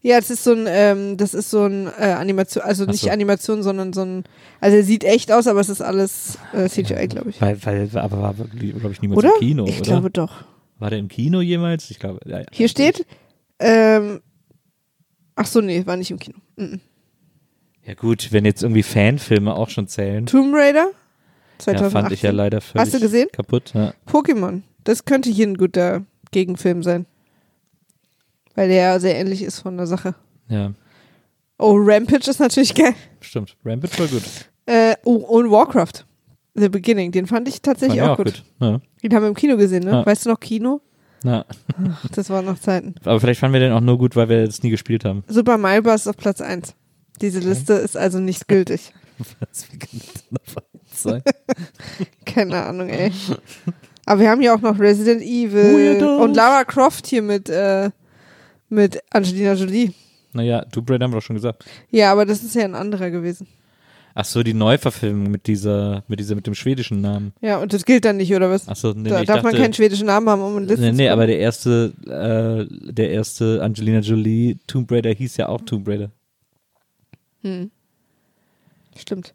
[0.02, 3.04] Ja, das ist so ein, ähm, das ist so ein äh, Animation, also Ach nicht
[3.04, 3.10] so.
[3.10, 4.26] Animation, sondern so ein,
[4.60, 7.40] also er sieht echt aus, aber es ist alles äh, CGI, glaube ich.
[7.40, 9.32] Weil, weil, aber war, glaube ich, niemals Oder?
[9.36, 9.84] im Kino, ich oder?
[9.84, 10.44] glaube doch.
[10.78, 11.90] war der im Kino jemals?
[11.90, 12.46] Ich glaube, ja, ja.
[12.52, 13.06] Hier steht,
[13.60, 14.20] ähm,
[15.36, 16.38] ach so, nee, war nicht im Kino.
[16.58, 16.82] Mhm.
[17.86, 20.26] Ja gut, wenn jetzt irgendwie Fanfilme auch schon zählen.
[20.26, 20.92] Tomb Raider,
[21.60, 21.92] Ja, 2018.
[21.92, 23.28] fand ich ja leider völlig Hast du gesehen?
[23.32, 23.72] kaputt.
[23.74, 23.94] Ja.
[24.08, 27.06] Pokémon, das könnte hier ein guter Gegenfilm sein.
[28.56, 30.16] Weil der ja sehr ähnlich ist von der Sache.
[30.50, 30.72] ja,
[31.60, 32.94] Oh, Rampage ist natürlich geil.
[33.22, 33.56] stimmt.
[33.64, 34.24] Rampage war gut.
[34.66, 36.06] Äh, oh, und Warcraft.
[36.56, 38.26] The Beginning, den fand ich Fand tatsächlich ich auch, auch gut.
[38.28, 38.44] gut.
[38.60, 38.82] Ja.
[39.02, 39.92] Den haben wir im Kino gesehen, ne?
[39.92, 40.06] Ja.
[40.06, 40.82] Weißt du noch Kino?
[41.24, 41.46] Na,
[42.14, 42.96] Das waren noch Zeiten.
[43.06, 45.24] aber vielleicht fanden wir den auch nur gut, weil wir das nie gespielt haben.
[45.28, 46.06] Super Mario Bros.
[46.08, 46.76] auf Platz 1.
[47.22, 48.92] Diese Liste ist also nicht gültig.
[49.40, 49.68] Was,
[51.04, 51.22] sein?
[52.26, 53.12] Keine Ahnung, ey.
[54.06, 57.90] Aber wir haben ja auch noch Resident Evil und Lara Croft hier mit, äh,
[58.70, 59.94] mit Angelina Jolie.
[60.34, 61.66] naja, Tomb Raider haben wir doch schon gesagt.
[61.92, 63.48] Ja, aber das ist ja ein anderer gewesen.
[64.16, 67.34] Ach so, die Neuverfilmung mit dieser, mit dieser, mit dem schwedischen Namen.
[67.42, 68.68] Ja, und das gilt dann nicht, oder was?
[68.68, 70.86] Ach so, nee, da nee, darf dachte, man keinen schwedischen Namen haben, um eine Liste
[70.86, 75.62] Nee, nee, aber der erste, äh, der erste Angelina Jolie Tomb Raider hieß ja auch
[75.62, 76.12] Tomb Raider.
[77.42, 77.72] Hm.
[78.96, 79.34] Stimmt.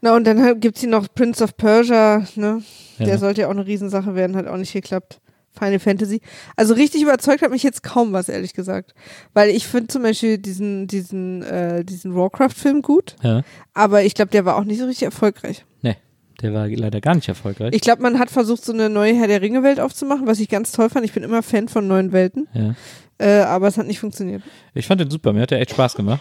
[0.00, 2.62] Na, und dann halt gibt's hier noch Prince of Persia, ne?
[2.98, 3.06] Ja.
[3.06, 5.20] Der sollte ja auch eine Riesensache werden, hat auch nicht geklappt.
[5.58, 6.20] Final Fantasy.
[6.54, 8.94] Also richtig überzeugt hat mich jetzt kaum was, ehrlich gesagt.
[9.34, 13.42] Weil ich finde zum Beispiel diesen, diesen, äh, diesen Warcraft-Film gut, Ja.
[13.74, 15.64] aber ich glaube, der war auch nicht so richtig erfolgreich.
[15.82, 15.96] Nee,
[16.42, 17.74] der war leider gar nicht erfolgreich.
[17.74, 20.70] Ich glaube, man hat versucht, so eine neue Herr der Ringe-Welt aufzumachen, was ich ganz
[20.70, 21.04] toll fand.
[21.04, 22.74] Ich bin immer Fan von neuen Welten, ja.
[23.18, 24.42] äh, aber es hat nicht funktioniert.
[24.74, 26.20] Ich fand den super, mir hat der echt Spaß gemacht.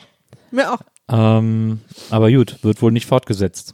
[0.51, 0.79] Mir auch.
[1.09, 3.73] Ähm, aber gut, wird wohl nicht fortgesetzt.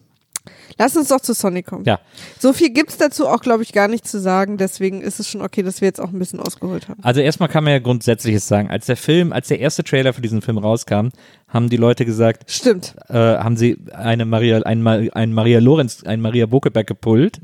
[0.77, 1.85] Lass uns doch zu Sonic kommen.
[1.85, 1.99] Ja.
[2.39, 4.57] So viel gibt's dazu auch, glaube ich, gar nicht zu sagen.
[4.57, 7.03] Deswegen ist es schon okay, dass wir jetzt auch ein bisschen ausgeholt haben.
[7.03, 8.69] Also erstmal kann man ja Grundsätzliches sagen.
[8.69, 11.09] Als der Film, als der erste Trailer für diesen Film rauskam,
[11.47, 12.95] haben die Leute gesagt, Stimmt.
[13.09, 17.39] äh, haben sie eine Maria, ein, ein Maria Lorenz, ein Maria Bokeberg gepullt,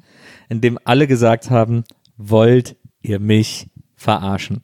[0.49, 1.83] in dem alle gesagt haben,
[2.17, 4.63] wollt ihr mich verarschen?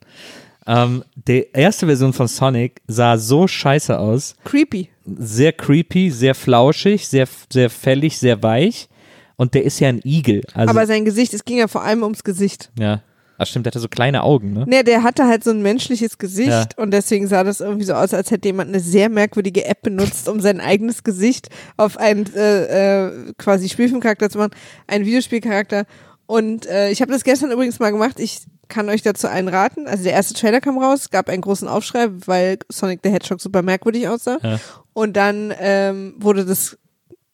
[0.66, 4.88] Ähm, die erste Version von Sonic sah so scheiße aus, Creepy.
[5.04, 8.88] sehr creepy, sehr flauschig, sehr, sehr fällig, sehr weich.
[9.36, 10.42] Und der ist ja ein Igel.
[10.54, 12.70] Also, aber sein Gesicht, es ging ja vor allem ums Gesicht.
[12.78, 13.02] ja.
[13.38, 14.64] Ach stimmt, der hatte so kleine Augen, ne?
[14.66, 16.66] Ne, der hatte halt so ein menschliches Gesicht Ja.
[16.78, 20.26] und deswegen sah das irgendwie so aus, als hätte jemand eine sehr merkwürdige App benutzt,
[20.30, 24.52] um sein eigenes Gesicht auf einen äh, äh, quasi Spielfilmcharakter zu machen,
[24.86, 25.84] einen Videospielcharakter.
[26.26, 28.18] Und äh, ich habe das gestern übrigens mal gemacht.
[28.18, 29.86] Ich kann euch dazu einen raten.
[29.86, 33.40] Also der erste Trailer kam raus, es gab einen großen Aufschrei, weil Sonic the Hedgehog
[33.40, 34.38] super merkwürdig aussah.
[34.42, 34.60] Ja.
[34.92, 36.76] Und dann ähm, wurde das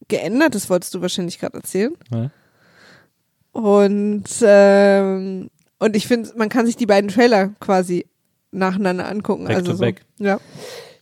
[0.08, 0.54] geändert.
[0.54, 1.94] Das wolltest du wahrscheinlich gerade erzählen.
[2.12, 2.30] Ja.
[3.52, 8.06] Und, ähm, und ich finde, man kann sich die beiden Trailer quasi
[8.50, 9.44] nacheinander angucken.
[9.44, 9.80] Back also to so.
[9.80, 10.02] back.
[10.18, 10.38] Ja.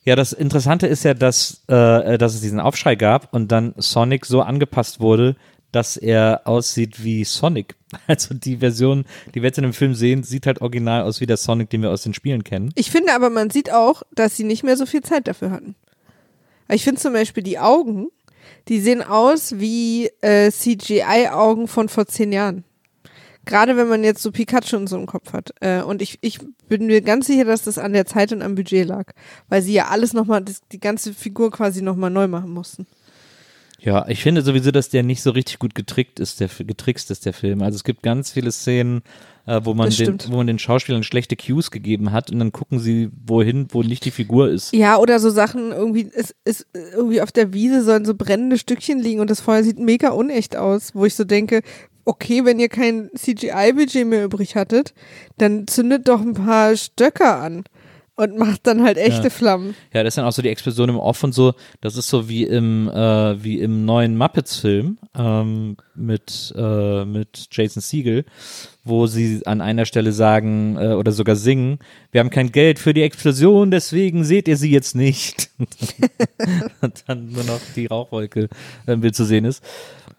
[0.04, 4.24] Ja, das Interessante ist ja, dass, äh, dass es diesen Aufschrei gab und dann Sonic
[4.24, 5.36] so angepasst wurde,
[5.72, 7.74] dass er aussieht wie Sonic.
[8.06, 9.04] Also die Version,
[9.34, 11.82] die wir jetzt in dem Film sehen, sieht halt original aus wie der Sonic, den
[11.82, 12.70] wir aus den Spielen kennen.
[12.76, 15.74] Ich finde aber, man sieht auch, dass sie nicht mehr so viel Zeit dafür hatten.
[16.68, 18.08] Ich finde zum Beispiel die Augen,
[18.68, 22.64] die sehen aus wie äh, CGI-Augen von vor zehn Jahren.
[23.44, 25.52] Gerade wenn man jetzt so Pikachu und so im Kopf hat.
[25.60, 28.54] Äh, und ich, ich bin mir ganz sicher, dass das an der Zeit und am
[28.54, 29.12] Budget lag.
[29.48, 32.86] Weil sie ja alles nochmal, die ganze Figur quasi nochmal neu machen mussten.
[33.82, 37.24] Ja, ich finde sowieso, dass der nicht so richtig gut getrickt ist, der getrickst ist,
[37.24, 37.62] der Film.
[37.62, 39.02] Also es gibt ganz viele Szenen,
[39.46, 42.78] äh, wo man den, wo man den Schauspielern schlechte Cues gegeben hat und dann gucken
[42.78, 44.74] sie wohin, wo nicht die Figur ist.
[44.74, 48.98] Ja, oder so Sachen, irgendwie, es ist irgendwie auf der Wiese sollen so brennende Stückchen
[48.98, 51.62] liegen und das Feuer sieht mega unecht aus, wo ich so denke,
[52.04, 54.92] okay, wenn ihr kein CGI-Budget mehr übrig hattet,
[55.38, 57.64] dann zündet doch ein paar Stöcker an
[58.20, 59.30] und macht dann halt echte Ja.
[59.30, 59.74] Flammen.
[59.92, 61.54] Ja, das ist dann auch so die Explosion im Off und so.
[61.80, 67.80] Das ist so wie im, äh, wie im neuen Muppets-Film ähm, mit, äh, mit Jason
[67.80, 68.24] Siegel,
[68.84, 71.78] wo sie an einer Stelle sagen äh, oder sogar singen,
[72.12, 75.50] wir haben kein Geld für die Explosion, deswegen seht ihr sie jetzt nicht.
[76.80, 78.48] und dann nur noch die Rauchwolke
[78.86, 79.62] äh, im Bild zu sehen ist.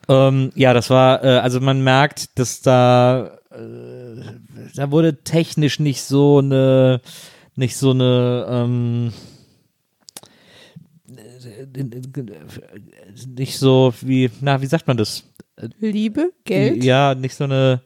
[0.10, 4.22] Ähm, ja, das war, äh, also man merkt, dass da, äh,
[4.76, 7.02] da wurde technisch nicht so eine,
[7.56, 9.14] nicht so eine, ähm,
[13.36, 15.24] nicht so wie, na, wie sagt man das?
[15.80, 16.84] Liebe, Geld.
[16.84, 17.82] Ja, nicht so eine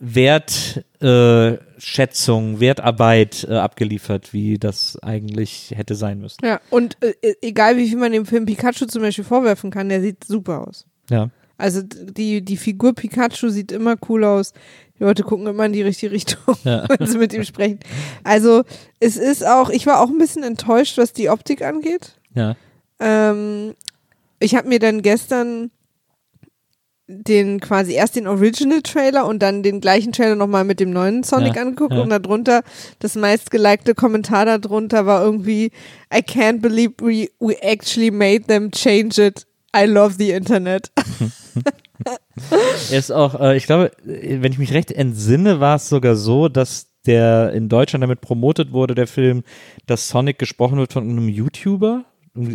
[0.00, 0.84] Wertschätzung,
[2.56, 6.44] äh, Wertarbeit äh, abgeliefert, wie das eigentlich hätte sein müssen.
[6.44, 10.00] Ja, und äh, egal wie viel man dem Film Pikachu zum Beispiel vorwerfen kann, der
[10.00, 10.86] sieht super aus.
[11.10, 11.30] Ja.
[11.56, 14.52] Also die, die Figur Pikachu sieht immer cool aus.
[14.98, 16.86] Die Leute gucken immer in die richtige Richtung, Ja.
[16.98, 17.80] wenn sie mit ihm sprechen.
[18.24, 18.64] Also
[19.00, 22.16] es ist auch, ich war auch ein bisschen enttäuscht, was die Optik angeht.
[22.34, 22.56] Ja.
[23.00, 23.74] Ähm,
[24.40, 25.70] ich habe mir dann gestern
[27.10, 31.56] den quasi erst den Original-Trailer und dann den gleichen Trailer nochmal mit dem neuen Sonic
[31.56, 32.00] Ja, angeguckt ja.
[32.02, 32.62] und darunter,
[32.98, 35.72] das meistgelikte Kommentar darunter war irgendwie
[36.14, 39.46] I can't believe we, we actually made them change it.
[39.74, 40.90] I love the Internet.
[42.90, 46.88] Ist auch, äh, ich glaube, wenn ich mich recht entsinne, war es sogar so, dass
[47.06, 49.42] der in Deutschland damit promotet wurde, der Film,
[49.86, 52.04] dass Sonic gesprochen wird von einem YouTuber,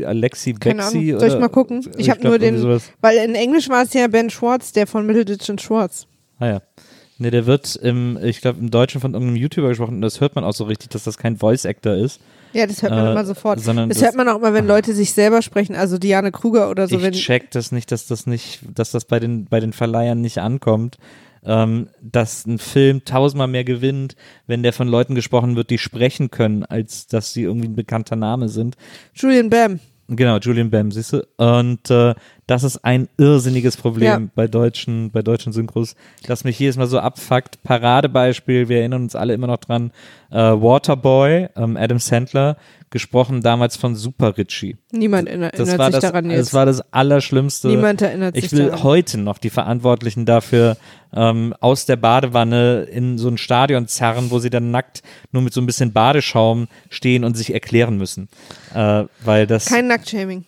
[0.05, 1.15] Alexi Bexi.
[1.17, 1.85] Soll ich mal gucken?
[1.97, 2.91] Ich habe glaub, nur den, sowas.
[3.01, 6.07] weil in Englisch war es ja Ben Schwartz, der von Middleditch und Schwartz.
[6.39, 6.61] Ah ja.
[7.17, 10.35] Ne, der wird im, ich glaube, im Deutschen von irgendeinem YouTuber gesprochen und das hört
[10.35, 12.21] man auch so richtig, dass das kein Voice Actor ist.
[12.53, 13.59] Ja, das hört man Äh, immer sofort.
[13.59, 16.69] sondern Das, das- hört man auch immer, wenn Leute sich selber sprechen, also Diane Kruger
[16.69, 16.95] oder so.
[16.97, 20.21] ich wenn, check das nicht, dass das nicht, dass das bei den, bei den Verleihern
[20.21, 20.97] nicht ankommt.
[21.45, 24.15] Ähm, dass ein Film tausendmal mehr gewinnt,
[24.47, 28.15] wenn der von Leuten gesprochen wird, die sprechen können, als dass sie irgendwie ein bekannter
[28.15, 28.77] Name sind.
[29.13, 29.81] Julian Bam.
[30.07, 31.25] Genau, Julian Bam, siehst du?
[31.35, 32.13] Und äh,
[32.47, 34.21] das ist ein irrsinniges Problem Ja.
[34.35, 35.95] bei deutschen, bei deutschen Synchros,
[36.27, 37.63] das mich jedes Mal so abfuckt.
[37.63, 39.91] Paradebeispiel, wir erinnern uns alle immer noch dran,
[40.31, 42.57] äh, Waterboy, ähm, Adam Sandler,
[42.89, 44.77] gesprochen damals von Super Richie.
[44.91, 46.39] Niemand erinnert, Das sich das, daran jetzt.
[46.39, 47.67] das war das Allerschlimmste.
[47.69, 48.83] Niemand erinnert ich sich will daran.
[48.83, 50.77] heute noch die Verantwortlichen dafür
[51.15, 55.01] ähm, aus der Badewanne in so ein Stadion zerren, wo sie dann nackt
[55.31, 58.29] nur mit so ein bisschen Badeschaum stehen und sich erklären müssen.
[58.75, 60.45] Äh, weil das Kein Nacktshaming.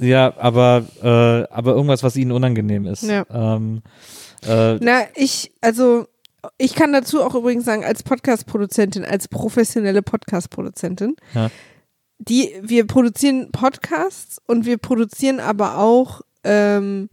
[0.00, 3.02] Ja, aber, äh, aber irgendwas, was ihnen unangenehm ist.
[3.02, 3.24] Ja.
[3.30, 3.82] Ähm,
[4.46, 6.06] äh, Na, ich, also,
[6.56, 11.50] ich kann dazu auch übrigens sagen, als Podcast-Produzentin, als professionelle Podcast-Produzentin, Ja.
[12.18, 17.08] die, wir produzieren Podcasts und wir produzieren aber auch ähm,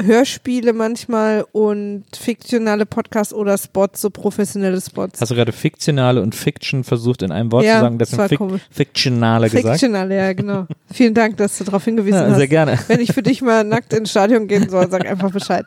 [0.00, 5.20] Hörspiele manchmal und fiktionale Podcasts oder Spots, so professionelle Spots.
[5.20, 8.28] hast du gerade fiktionale und Fiction versucht in einem Wort Ja, zu sagen, das war
[8.28, 8.62] fik komisch.
[8.70, 9.66] fiktionale gesagt?
[9.80, 10.66] Fiktionale, ja, genau.
[10.92, 12.36] Vielen Dank, dass du darauf hingewiesen Ja, hast.
[12.36, 12.78] sehr gerne.
[12.86, 15.66] Wenn ich für dich mal nackt ins Stadion gehen soll, sag einfach Bescheid.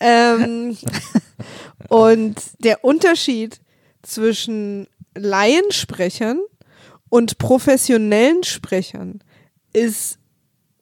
[0.00, 0.76] Ähm,
[1.88, 3.60] und der Unterschied
[4.02, 6.40] zwischen Laiensprechern
[7.08, 9.20] und professionellen Sprechern
[9.72, 10.18] ist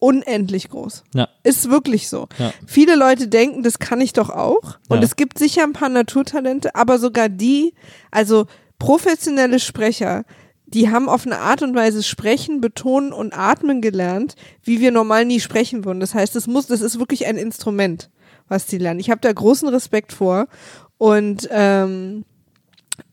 [0.00, 1.04] unendlich groß.
[1.14, 1.28] Ja.
[1.44, 2.26] Ist wirklich so.
[2.38, 2.52] Ja.
[2.66, 4.78] Viele Leute denken, das kann ich doch auch.
[4.88, 5.02] Und Ja.
[5.04, 7.74] es gibt sicher ein paar Naturtalente, aber sogar die,
[8.10, 8.46] also
[8.78, 10.24] professionelle Sprecher,
[10.66, 15.24] die haben auf eine Art und Weise sprechen, betonen und atmen gelernt, wie wir normal
[15.24, 16.00] nie sprechen würden.
[16.00, 18.10] Das heißt, das muss, das ist wirklich ein Instrument,
[18.48, 19.00] was die lernen.
[19.00, 20.46] Ich habe da großen Respekt vor
[20.96, 22.24] und ähm,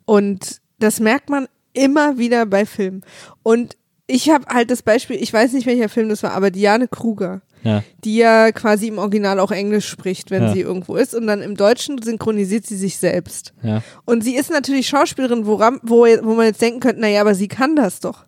[0.06, 3.04] und das merkt man immer wieder bei Filmen.
[3.44, 3.76] Und
[4.08, 7.42] ich habe halt das Beispiel, ich weiß nicht welcher Film das war, aber Diane Kruger,
[7.64, 7.84] Ja.
[8.04, 10.54] die ja quasi im Original auch Englisch spricht, wenn Ja.
[10.54, 11.14] sie irgendwo ist.
[11.14, 13.54] Und dann im Deutschen synchronisiert sie sich selbst.
[13.64, 13.84] Ja.
[14.06, 17.48] Und sie ist natürlich Schauspielerin, woran, wo, wo man jetzt denken könnte, naja, aber sie
[17.50, 18.26] kann das doch.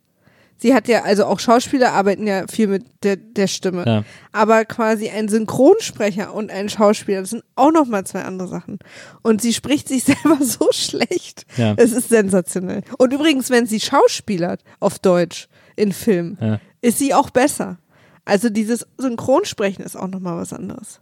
[0.61, 3.85] Sie hat ja, also auch Schauspieler arbeiten ja viel mit der, der Stimme.
[3.87, 4.03] Ja.
[4.33, 8.79] Aber quasi ein Synchronsprecher und ein Schauspieler, das sind auch nochmal zwei andere Sachen.
[9.21, 11.45] Und sie spricht sich selber so schlecht.
[11.55, 11.75] Ja.
[11.77, 12.81] Es ist sensationell.
[12.97, 15.47] Und übrigens, wenn sie schauspielert auf Deutsch
[15.79, 16.59] in Filmen, Ja.
[16.81, 17.77] ist sie auch besser.
[18.25, 20.99] Also dieses Synchronsprechen ist auch nochmal was anderes.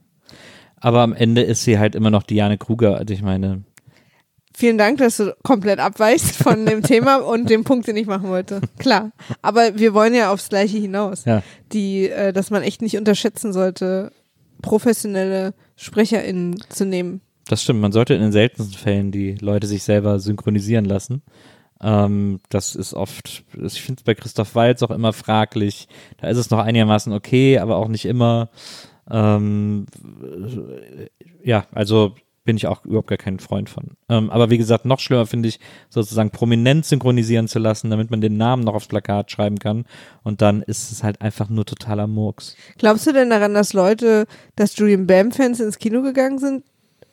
[0.80, 2.98] Aber am Ende ist sie halt immer noch Diane Kruger.
[2.98, 3.64] Also ich meine,
[4.56, 8.28] Vielen Dank, dass du komplett abweichst von dem Thema und dem Punkt, den ich machen
[8.30, 8.60] wollte.
[8.80, 9.12] Klar.
[9.44, 11.26] Aber wir wollen ja aufs Gleiche hinaus.
[11.26, 11.44] ja.
[11.74, 14.12] Die, äh, dass man echt nicht unterschätzen sollte,
[14.64, 17.22] professionelle SprecherInnen zu nehmen.
[17.48, 21.22] Das stimmt, man sollte in den seltensten Fällen die Leute sich selber synchronisieren lassen.
[21.82, 25.88] Ähm, das ist oft, ich finde es bei Christoph Waltz auch immer fraglich.
[26.20, 28.50] Da ist es noch einigermaßen okay, aber auch nicht immer.
[29.10, 29.86] Ähm,
[31.44, 32.16] ja, also
[32.48, 33.92] bin ich auch überhaupt gar kein Freund von.
[34.10, 35.60] Ähm, aber wie gesagt, noch schlimmer finde ich,
[35.90, 39.86] sozusagen prominent synchronisieren zu lassen, damit man den Namen noch aufs Plakat schreiben kann.
[40.24, 42.56] Und dann ist es halt einfach nur totaler Murks.
[42.78, 46.64] Glaubst du denn daran, dass Leute, dass Julian Bam-Fans ins Kino gegangen sind?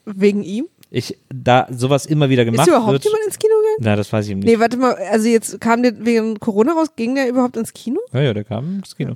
[0.06, 0.68] Wegen ihm?
[0.96, 3.04] Ich, da sowas immer wieder gemacht ist überhaupt wird.
[3.04, 3.76] jemand ins Kino gegangen?
[3.80, 4.44] Na, das weiß ich nicht.
[4.44, 7.98] Nee, warte mal, also jetzt kam der wegen Corona raus, ging der überhaupt ins Kino?
[8.12, 9.14] Ja, ja, der kam ins Kino.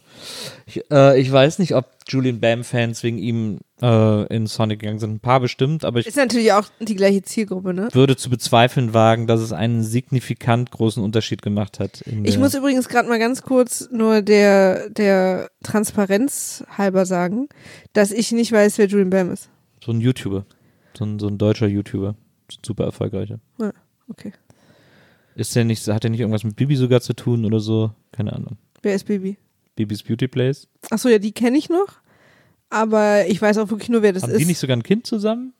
[0.66, 5.12] Ich, äh, ich weiß nicht, ob Julian Bam-Fans wegen ihm äh, in Sonic gegangen sind.
[5.12, 7.88] Ein paar bestimmt, aber ich Ist natürlich auch die gleiche Zielgruppe, ne?
[7.92, 12.02] würde zu bezweifeln wagen, dass es einen signifikant großen Unterschied gemacht hat.
[12.24, 17.48] Ich muss übrigens gerade mal ganz kurz nur der, der Transparenz halber sagen,
[17.92, 19.48] dass ich nicht weiß, wer Julian Bam ist.
[19.84, 20.44] so ein YouTuber.
[20.98, 22.16] So ein, so ein deutscher YouTuber.
[22.64, 23.38] Super erfolgreicher.
[23.60, 23.72] Ja,
[24.08, 24.32] okay.
[25.36, 27.92] Ist der nicht, hat der nicht irgendwas mit Bibi sogar zu tun oder so?
[28.10, 28.56] Keine Ahnung.
[28.82, 29.36] Wer ist Bibi?
[29.76, 30.66] Bibis Beauty Place.
[30.90, 32.00] Achso, ja, die kenne ich noch.
[32.70, 34.40] Aber ich weiß auch wirklich nur, wer das Haben ist.
[34.40, 35.52] die nicht sogar ein Kind zusammen?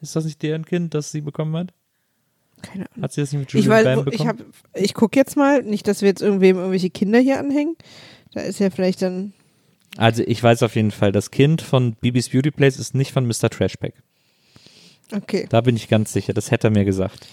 [0.00, 1.72] Ist das nicht deren Kind, das sie bekommen hat?
[2.62, 3.02] Keine Ahnung.
[3.02, 4.28] Hat sie das nicht mit Ich Julian weiß, Bam ich bekommen?
[4.28, 7.76] hab, ich gucke jetzt mal, nicht, dass wir jetzt irgendwem irgendwelche Kinder hier anhängen.
[8.32, 9.32] Da ist ja vielleicht dann.
[9.96, 13.26] also ich weiß auf jeden Fall, das Kind von Bibis Beauty Place ist nicht von
[13.26, 13.50] Mr.
[13.50, 13.94] Trashpack.
[15.12, 15.46] Okay.
[15.48, 17.26] Da bin ich ganz sicher, das hätte er mir gesagt.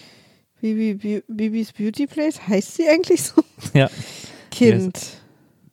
[0.62, 3.42] Bibi, Bi- Bibis Beauty Place, heißt sie eigentlich so?
[3.74, 3.90] Ja.
[4.52, 5.00] Kind.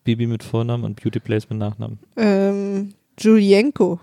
[0.05, 1.99] Bibi mit Vornamen und Beauty Place mit Nachnamen.
[2.17, 3.99] Ähm, Julienko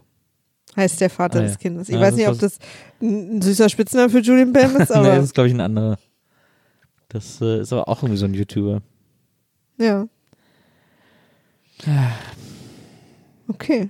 [0.76, 1.58] heißt der Vater Ah, des ja.
[1.60, 1.88] Kindes.
[1.88, 2.60] Ich Ja, weiß das nicht, ob das
[3.02, 5.98] ein süßer Spitzname für Julian Bam ist, nee, aber das ist, glaube ich, ein anderer.
[7.10, 8.82] Das äh, ist aber auch irgendwie so ein YouTuber.
[9.78, 10.08] ja.
[13.48, 13.90] Okay.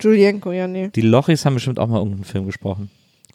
[0.00, 0.88] Julienko, ja, nee.
[0.88, 2.90] Die Lochis haben bestimmt auch mal irgendeinen Film gesprochen.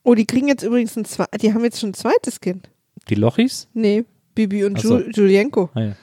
[0.06, 2.70] Oh, die kriegen jetzt übrigens ein zwei, die haben jetzt schon ein zweites Kind.
[3.10, 3.68] Die Lochis?
[3.74, 5.00] Nee, Bibi und Ach so.
[5.00, 5.72] Ju Julienko.
[5.74, 5.96] Ah, ja.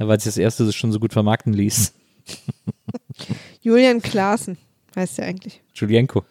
[0.00, 0.08] ja.
[0.08, 1.94] Weil sich das erste schon so gut vermarkten ließ.
[3.60, 4.58] Julian Klaassen
[4.96, 5.62] heißt der eigentlich.
[5.74, 6.24] Julienko.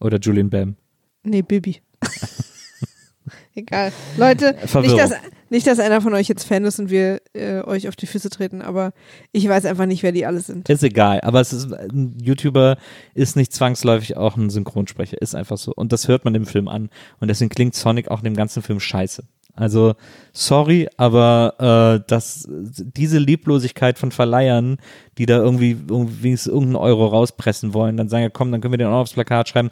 [0.00, 0.76] Oder Julian Bam.
[1.24, 1.82] Nee, Bibi.
[3.54, 3.92] Egal.
[4.16, 4.96] Leute, nicht Verwirrung.
[4.98, 5.12] dass,
[5.50, 8.30] nicht, dass einer von euch jetzt Fan ist und wir äh, euch auf die Füße
[8.30, 8.92] treten, aber
[9.32, 10.68] ich weiß einfach nicht, wer die alle sind.
[10.68, 12.78] Ist egal, aber es ist, ein YouTuber
[13.14, 15.72] ist nicht zwangsläufig auch ein Synchronsprecher, ist einfach so.
[15.74, 16.88] Und das hört man im Film an.
[17.18, 19.24] Und deswegen klingt Sonic auch in dem ganzen Film scheiße.
[19.54, 19.94] Also,
[20.32, 24.78] sorry, aber äh, das, diese Lieblosigkeit von Verleihern,
[25.18, 28.78] die da irgendwie, wenigstens irgendeinen Euro rauspressen wollen, dann sagen ja, komm, dann können wir
[28.78, 29.70] den auch aufs Plakat schreiben.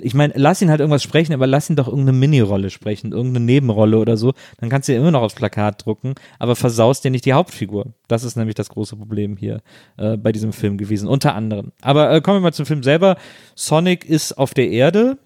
[0.00, 3.44] Ich meine, lass ihn halt irgendwas sprechen, aber lass ihn doch irgendeine Mini-Rolle sprechen, irgendeine
[3.44, 4.32] Nebenrolle oder so.
[4.58, 7.86] Dann kannst du ja immer noch aufs Plakat drucken, aber versaust dir nicht die Hauptfigur.
[8.06, 9.60] Das ist nämlich das große Problem hier
[9.96, 11.72] äh, bei diesem Film gewesen, unter anderem.
[11.82, 13.16] Aber äh, kommen wir mal zum Film selber.
[13.56, 15.18] Sonic ist auf der Erde,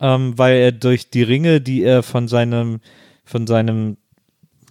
[0.00, 2.80] ähm, weil er durch die Ringe, die er von seinem,
[3.30, 3.96] von seinem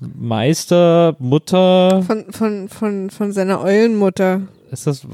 [0.01, 4.41] Meister, Mutter, Von, von, von, von seiner Eulenmutter.
[4.71, 5.05] ist das,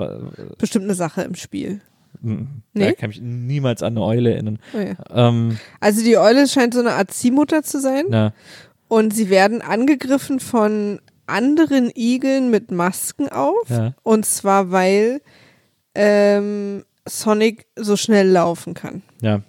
[0.58, 1.82] Bestimmt eine Sache im Spiel.
[2.22, 2.46] nee?
[2.74, 4.60] Da kann mich niemals an eine Eule erinnern.
[4.74, 4.96] Oh ja.
[5.30, 8.06] Ähm, Also die Eule scheint so eine Art Ziehmutter zu sein.
[8.10, 8.34] na,
[8.88, 13.68] Und sie werden angegriffen von anderen Igeln mit Masken auf.
[13.70, 13.94] Ja.
[14.04, 15.22] Und zwar, weil
[15.96, 19.02] ähm, Sonic so schnell laufen kann.
[19.22, 19.42] ja,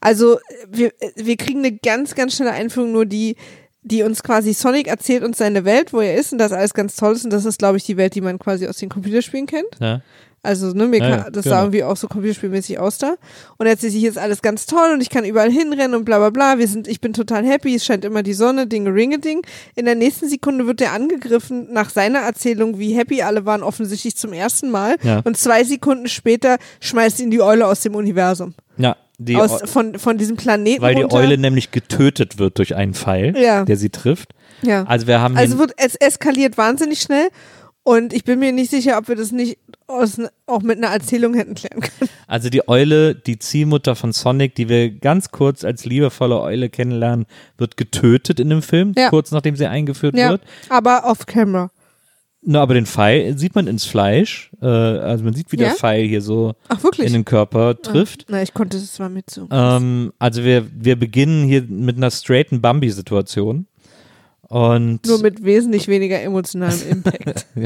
[0.00, 0.38] Also
[0.70, 3.36] wir, wir kriegen eine ganz, ganz schnelle Einführung, nur die,
[3.82, 6.96] die uns quasi Sonic erzählt uns seine Welt, wo er ist und das alles ganz
[6.96, 7.24] toll ist.
[7.24, 9.68] Und das ist, glaube ich, die Welt, die man quasi aus den Computerspielen kennt.
[9.80, 10.00] ja.
[10.42, 11.56] Also, ne, mir Ja, kann, das genau.
[11.56, 13.16] sah irgendwie auch so computerspielmäßig aus da.
[13.56, 16.18] Und er erzählt sich jetzt alles ganz toll und ich kann überall hinrennen und bla
[16.18, 16.58] bla bla.
[16.58, 19.44] Wir sind, ich bin total happy, es scheint immer die Sonne, Dinge ringe Ding.
[19.74, 24.16] In der nächsten Sekunde wird er angegriffen nach seiner Erzählung, wie happy alle waren, offensichtlich
[24.16, 24.94] zum ersten Mal.
[25.02, 25.20] Ja.
[25.24, 28.54] Und zwei Sekunden später schmeißt ihn die Eule aus dem Universum.
[28.76, 28.94] ja.
[29.18, 31.16] Die aus, von, von diesem Planeten weil die runter.
[31.16, 33.64] Eule nämlich getötet wird durch einen Pfeil, Ja.
[33.64, 34.32] der sie trifft.
[34.62, 34.84] Ja.
[34.84, 37.28] Also wir haben Also wird, es eskaliert wahnsinnig schnell.
[37.82, 41.34] Und ich bin mir nicht sicher, ob wir das nicht aus, auch mit einer Erzählung
[41.34, 42.10] hätten klären können.
[42.26, 47.26] also die Eule, die Ziehmutter von Sonic, die wir ganz kurz als liebevolle Eule kennenlernen,
[47.58, 49.08] wird getötet in dem Film, Ja.
[49.10, 50.42] kurz nachdem sie eingeführt Ja, wird.
[50.68, 51.70] aber off camera.
[52.48, 54.52] Na, aber den Pfeil sieht man ins Fleisch.
[54.62, 55.74] Äh, also man sieht, wie der Ja?
[55.74, 58.26] Pfeil hier so Ach, in den Körper trifft.
[58.28, 59.48] Na, ich konnte das zwar mit so.
[59.50, 63.66] Ähm, also wir, wir beginnen hier mit einer straighten Bambi-Situation.
[64.48, 67.46] Und Nur mit wesentlich weniger emotionalem Impact.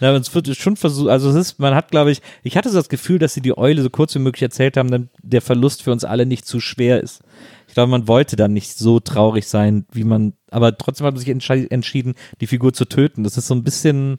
[0.00, 2.68] Ja, aber es wird schon versucht, also es ist, man hat, glaube ich, ich hatte
[2.68, 5.40] so das Gefühl, dass sie die Eule so kurz wie möglich erzählt haben, damit der
[5.40, 7.22] Verlust für uns alle nicht zu schwer ist.
[7.66, 11.20] Ich glaube, man wollte dann nicht so traurig sein, wie man, aber trotzdem hat man
[11.22, 13.24] sich entschi- entschieden, die Figur zu töten.
[13.24, 14.18] Das ist so ein bisschen,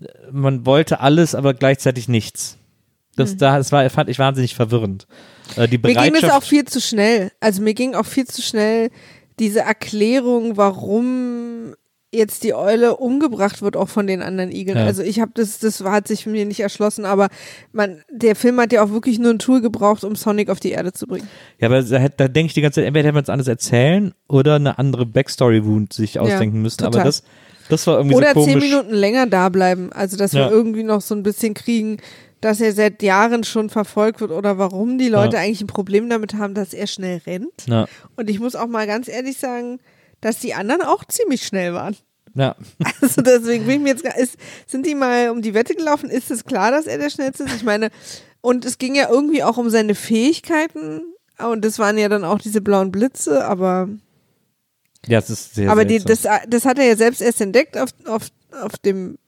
[0.00, 2.58] äh, man wollte alles, aber gleichzeitig nichts.
[3.16, 5.06] Das, da, das war, fand ich wahnsinnig verwirrend.
[5.56, 5.82] Äh, die Hm.
[5.82, 6.22] mir ging Bereitschaft.
[6.24, 7.30] es auch viel zu schnell.
[7.40, 8.90] Also mir ging auch viel zu schnell
[9.38, 11.74] diese Erklärung, warum
[12.14, 14.76] jetzt die Eule umgebracht wird, auch von den anderen Igeln.
[14.76, 14.84] Ja.
[14.84, 17.28] Also ich habe das, das hat sich mir nicht erschlossen, aber
[17.72, 20.72] man, der Film hat ja auch wirklich nur ein Tool gebraucht, um Sonic auf die
[20.72, 21.26] Erde zu bringen.
[21.58, 24.12] Ja, aber da, da denke ich die ganze Zeit, entweder hätte man es anders erzählen
[24.28, 26.82] oder eine andere Backstory-Wound sich ausdenken müssen.
[26.82, 27.06] Aber total.
[27.06, 27.22] das,
[27.70, 28.50] das war irgendwie Oder so komisch.
[28.50, 29.90] zehn Minuten länger da bleiben.
[29.92, 30.50] Also, dass wir Ja.
[30.50, 31.96] irgendwie noch so ein bisschen kriegen,
[32.42, 35.42] dass er seit Jahren schon verfolgt wird oder warum die Leute Ja.
[35.42, 37.66] eigentlich ein Problem damit haben, dass er schnell rennt.
[37.68, 37.86] Ja,
[38.16, 39.78] Und ich muss auch mal ganz ehrlich sagen,
[40.22, 41.94] dass die anderen auch ziemlich schnell waren.
[42.34, 42.56] ja.
[43.02, 46.08] Also deswegen bin ich mir jetzt, ist, sind die mal um die Wette gelaufen?
[46.08, 47.56] Ist es klar, dass er der Schnellste ist?
[47.56, 47.90] Ich meine,
[48.40, 51.02] und es ging ja irgendwie auch um seine Fähigkeiten.
[51.38, 53.88] Und das waren ja dann auch diese blauen Blitze, aber,
[55.06, 57.90] Ja, es ist sehr aber die, das, das hat er ja selbst erst entdeckt auf,
[58.06, 58.28] auf,
[58.62, 59.18] auf dem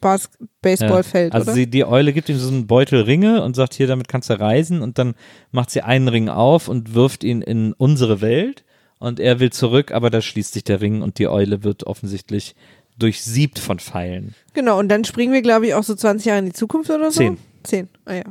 [0.00, 0.28] Bas
[0.60, 1.54] Baseballfeld, Also oder?
[1.54, 4.38] sie, die Eule gibt ihm so einen Beutel Ringe und sagt, hier, damit kannst du
[4.38, 5.14] reisen und dann
[5.50, 8.64] macht sie einen Ring auf und wirft ihn in unsere Welt
[9.04, 12.54] und er will zurück, aber da schließt sich der Ring und die Eule wird offensichtlich
[12.98, 14.34] durchsiebt von Pfeilen.
[14.52, 17.10] Genau, und dann springen wir, glaube ich, auch so 20 Jahre in die Zukunft oder
[17.10, 17.18] so.
[17.18, 17.38] Zehn.
[17.64, 18.24] Zehn, ah ja.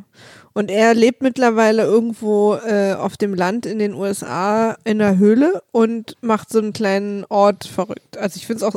[0.53, 5.63] Und er lebt mittlerweile irgendwo äh, auf dem Land in den USA in einer Höhle
[5.71, 8.17] und macht so einen kleinen Ort verrückt.
[8.17, 8.75] Also ich finde es auch,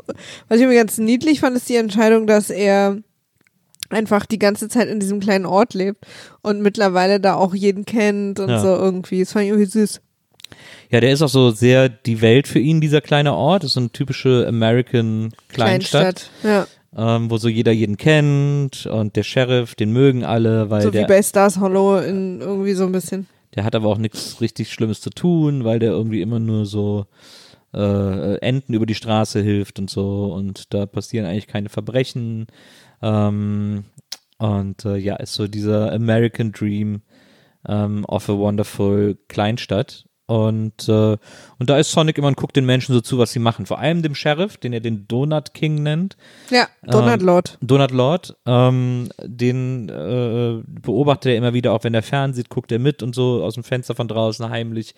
[0.48, 2.96] was ich mir ganz niedlich fand, ist die Entscheidung, dass er
[3.90, 6.06] einfach die ganze Zeit in diesem kleinen Ort lebt
[6.42, 8.58] und mittlerweile da auch jeden kennt und Ja.
[8.60, 9.20] so irgendwie.
[9.20, 10.00] Das fand ich irgendwie süß.
[10.90, 13.62] Ja, der ist auch so sehr die Welt für ihn, dieser kleine Ort.
[13.62, 16.66] Das ist so eine typische American Kleinstadt, Ja,
[16.96, 20.98] Ähm, wo so jeder jeden kennt und der Sheriff, den mögen alle, weil so wie
[20.98, 23.26] der, bei Stars Hollow in irgendwie so ein bisschen.
[23.54, 27.06] der hat aber auch nichts richtig Schlimmes zu tun, weil der irgendwie immer nur so
[27.74, 32.46] äh, Enten über die Straße hilft und so und da passieren eigentlich keine Verbrechen.
[33.02, 33.84] Ähm,
[34.38, 37.02] und äh, ja, ist so dieser American Dream.
[37.68, 40.05] ähm, of a Wonderful Kleinstadt.
[40.26, 41.16] Und, äh,
[41.58, 43.64] und da ist Sonic immer und guckt den Menschen so zu, was sie machen.
[43.64, 46.16] Vor allem dem Sheriff, den er den Donut King nennt.
[46.50, 47.58] Ja, Donald Ähm, Lord.
[47.60, 52.80] Donut Lord, ähm, den äh, beobachtet er immer wieder, auch wenn er fernsieht, guckt er
[52.80, 54.96] mit und so aus dem Fenster von draußen heimlich.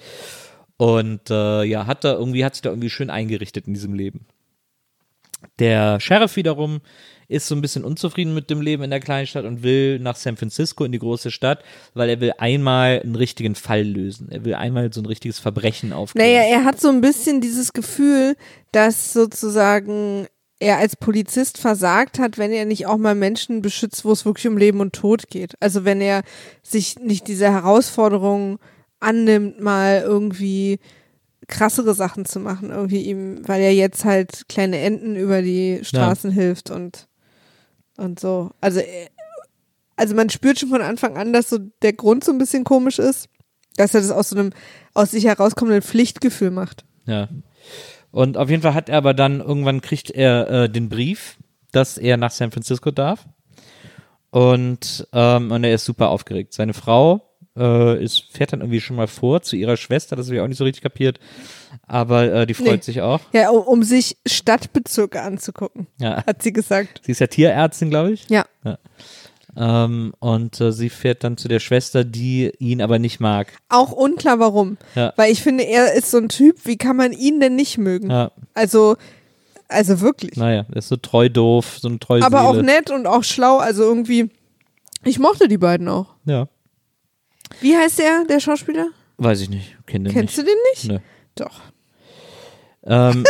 [0.78, 4.26] Und äh, ja, hat da irgendwie, hat sich da irgendwie schön eingerichtet in diesem Leben.
[5.58, 6.80] Der Sheriff wiederum
[7.28, 10.36] ist so ein bisschen unzufrieden mit dem Leben in der Kleinstadt und will nach San
[10.36, 11.62] Francisco in die große Stadt,
[11.94, 14.28] weil er will einmal einen richtigen Fall lösen.
[14.30, 16.30] Er will einmal so ein richtiges Verbrechen aufklären.
[16.30, 18.34] Naja, er hat so ein bisschen dieses Gefühl,
[18.72, 20.26] dass sozusagen
[20.60, 24.48] er als Polizist versagt hat, wenn er nicht auch mal Menschen beschützt, wo es wirklich
[24.48, 25.54] um Leben und Tod geht.
[25.60, 26.22] Also wenn er
[26.62, 28.58] sich nicht diese Herausforderung
[29.00, 30.80] annimmt, mal irgendwie
[31.46, 36.30] krassere Sachen zu machen, irgendwie ihm, weil er jetzt halt kleine Enten über die Straßen
[36.30, 37.07] hilft und
[37.98, 38.50] und so.
[38.60, 39.08] Also äh,
[39.98, 42.98] also man spürt schon von Anfang an, dass so der Grund so ein bisschen komisch
[42.98, 43.28] ist,
[43.76, 44.52] dass er das aus so einem
[44.94, 46.84] aus sich herauskommenden Pflichtgefühl macht.
[47.06, 47.28] Ja.
[48.10, 51.36] Und auf jeden Fall hat er aber dann, irgendwann kriegt er äh, den Brief,
[51.72, 53.26] dass er nach San Francisco darf.
[54.30, 56.52] Und, ähm, und er ist super aufgeregt.
[56.52, 57.27] Seine Frau
[57.58, 60.46] äh, ist, fährt dann irgendwie schon mal vor zu ihrer Schwester, das habe ich auch
[60.48, 61.18] nicht so richtig kapiert.
[61.86, 62.82] Aber äh, die freut Nee.
[62.82, 63.20] sich auch.
[63.32, 66.24] Ja, um, um sich Stadtbezirke anzugucken, Ja.
[66.26, 67.00] hat sie gesagt.
[67.04, 68.26] Sie ist ja Tierärztin, glaube ich.
[68.28, 68.44] Ja.
[69.56, 73.52] Ähm, und äh, sie fährt dann zu der Schwester, die ihn aber nicht mag.
[73.68, 74.76] Auch unklar warum.
[74.94, 75.12] Ja.
[75.16, 78.10] Weil ich finde, er ist so ein Typ, wie kann man ihn denn nicht mögen?
[78.10, 78.96] Ja, Also,
[79.66, 80.36] also wirklich.
[80.36, 83.56] naja, er ist so treu doof, so eine treue Aber auch nett und auch schlau.
[83.58, 84.30] Also irgendwie,
[85.04, 86.14] ich mochte die beiden auch.
[86.24, 86.46] Ja,
[87.60, 88.88] Wie heißt der, der Schauspieler?
[89.20, 89.76] weiß ich nicht.
[89.86, 90.48] Kenn den Kennst nicht.
[90.48, 90.84] du den nicht?
[90.92, 90.98] Nö.
[91.34, 91.60] Doch.
[92.84, 93.24] Ähm,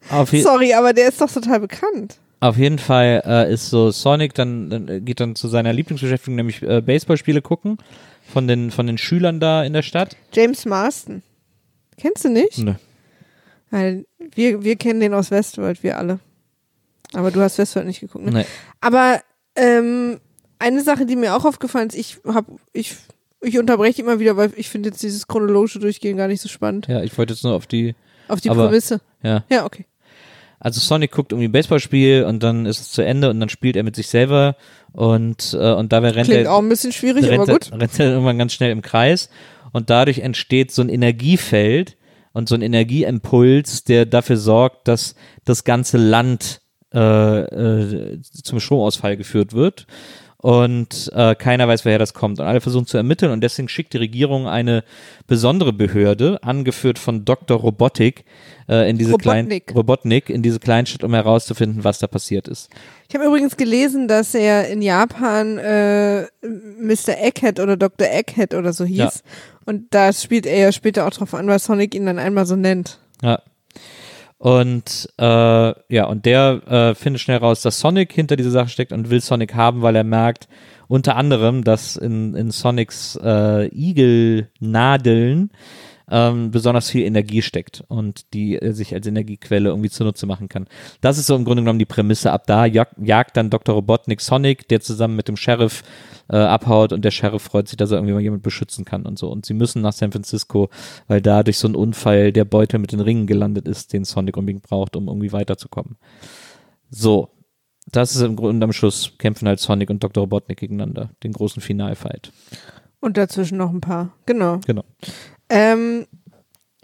[0.42, 2.18] Sorry, aber der ist doch total bekannt.
[2.40, 6.62] auf jeden Fall äh, ist so Sonic dann, dann geht dann zu seiner Lieblingsbeschäftigung, nämlich
[6.62, 7.78] äh, Baseballspiele gucken
[8.32, 10.16] von den von den Schülern da in der Stadt.
[10.32, 11.22] James Marston.
[11.98, 12.62] Kennst du nicht?
[13.70, 16.20] Weil wir, wir kennen den aus Westworld, wir alle.
[17.12, 18.30] Aber du hast Westworld nicht geguckt, ne?
[18.30, 18.46] Nee.
[18.80, 19.20] Aber
[19.56, 20.20] ähm,
[20.58, 22.96] eine Sache, die mir auch aufgefallen ist, ich habe, ich,
[23.44, 26.86] ich unterbreche immer wieder, weil ich finde jetzt dieses chronologische Durchgehen gar nicht so spannend.
[26.88, 27.94] Ja, ich wollte jetzt nur auf die,
[28.28, 29.00] Auf die Aber- Prämisse.
[29.22, 29.44] ja.
[29.50, 29.86] Ja, okay.
[30.60, 33.82] Also Sonic guckt irgendwie Baseballspiel und dann ist es zu Ende und dann spielt er
[33.82, 34.56] mit sich selber
[34.92, 37.70] und äh, und dabei rennt Klingt er auch ein bisschen schwierig, rennt, aber gut.
[37.70, 39.28] Er, rennt er irgendwann ganz schnell im Kreis
[39.72, 41.98] und dadurch entsteht so ein Energiefeld
[42.32, 45.14] und so ein Energieimpuls, der dafür sorgt, dass
[45.44, 46.62] das ganze Land
[46.94, 46.98] äh,
[47.40, 49.86] äh, zum Stromausfall geführt wird.
[50.44, 52.38] Und äh, keiner weiß, woher das kommt.
[52.38, 53.32] Und alle versuchen zu ermitteln.
[53.32, 54.84] Und deswegen schickt die Regierung eine
[55.26, 57.58] besondere Behörde, angeführt von Dr.
[57.58, 58.26] Robotik,
[58.68, 59.74] äh, in diese Robotnik.
[59.74, 62.68] Robotnik, in diese Kleinstadt, um herauszufinden, was da passiert ist.
[63.08, 67.16] Ich habe übrigens gelesen, dass er in Japan äh, Mr.
[67.22, 68.06] Egghead oder Dr.
[68.06, 68.98] Egghead oder so hieß.
[68.98, 69.10] Ja.
[69.64, 72.54] Und da spielt er ja später auch drauf an, weil Sonic ihn dann einmal so
[72.54, 72.98] nennt.
[73.22, 73.40] Ja.
[74.44, 75.24] Und äh,
[75.88, 79.22] ja, und der äh, findet schnell raus, dass Sonic hinter dieser Sache steckt und will
[79.22, 80.48] Sonic haben, weil er merkt,
[80.86, 85.50] unter anderem, dass in, in Sonics äh, Igelnadeln
[86.10, 90.66] ähm, besonders viel Energie steckt und die äh, sich als Energiequelle irgendwie zunutze machen kann.
[91.00, 92.32] Das ist so im Grunde genommen die Prämisse.
[92.32, 93.74] Ab da jag jagt dann Dr.
[93.74, 95.82] Robotnik Sonic, der zusammen mit dem Sheriff
[96.28, 99.18] äh, abhaut und der Sheriff freut sich, dass er irgendwie mal jemand beschützen kann und
[99.18, 99.30] so.
[99.30, 100.68] Und sie müssen nach San Francisco,
[101.08, 104.36] weil da durch so einen Unfall der Beutel mit den Ringen gelandet ist, den Sonic
[104.36, 105.96] unbedingt braucht, um irgendwie weiterzukommen.
[106.90, 107.30] So.
[107.92, 110.22] Das ist im Grunde am Schluss kämpfen halt Sonic und Dr.
[110.22, 112.32] Robotnik gegeneinander, den großen Finalfight.
[113.00, 114.14] Und dazwischen noch ein paar.
[114.24, 114.60] Genau.
[114.66, 114.84] Genau.
[115.48, 116.06] Ähm,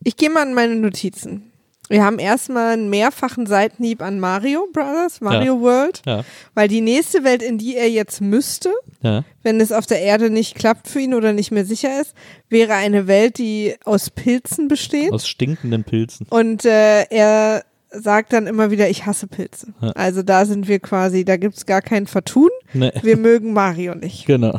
[0.03, 1.47] ich gehe mal in meine Notizen.
[1.89, 6.25] Wir haben erstmal einen mehrfachen Seitenhieb an Mario Brothers, Mario World, Ja.
[6.55, 8.71] weil die nächste Welt, in die er jetzt müsste,
[9.03, 9.25] Ja.
[9.43, 12.15] wenn es auf der Erde nicht klappt für ihn oder nicht mehr sicher ist,
[12.49, 15.11] wäre eine Welt, die aus Pilzen besteht.
[15.13, 16.29] Aus stinkenden Pilzen.
[16.31, 19.75] Und äh, er sagt dann immer wieder, ich hasse Pilze.
[19.81, 19.89] Ja.
[19.91, 22.51] Also da sind wir quasi, da gibt's gar kein Vertun.
[22.73, 22.93] Nee.
[23.03, 24.27] Wir mögen Mario nicht.
[24.27, 24.57] Genau.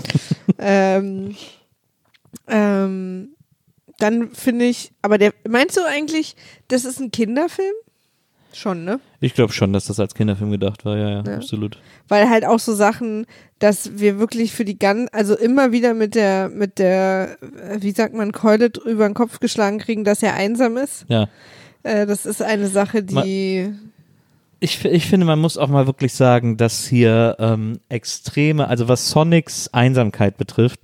[0.59, 1.33] ähm,
[2.49, 3.29] ähm,
[4.01, 6.35] dann finde ich, aber der, meinst du eigentlich,
[6.67, 7.73] das ist ein Kinderfilm?
[8.53, 8.99] Schon, ne?
[9.21, 11.35] Ich glaube schon, dass das als Kinderfilm gedacht war, ja, ja, Ja.
[11.37, 11.77] absolut.
[12.09, 13.25] Weil halt auch so Sachen,
[13.59, 17.91] dass wir wirklich für die ganz, also immer wieder mit der, mit der, äh, wie
[17.91, 21.05] sagt man, Keule drüber den Kopf geschlagen kriegen, dass er einsam ist.
[21.07, 21.29] Ja.
[21.83, 23.71] Äh, das ist eine Sache, die,
[24.59, 28.89] Ich, f- ich finde, man muss auch mal wirklich sagen, dass hier ähm, extreme, also
[28.89, 30.81] was Sonics Einsamkeit betrifft,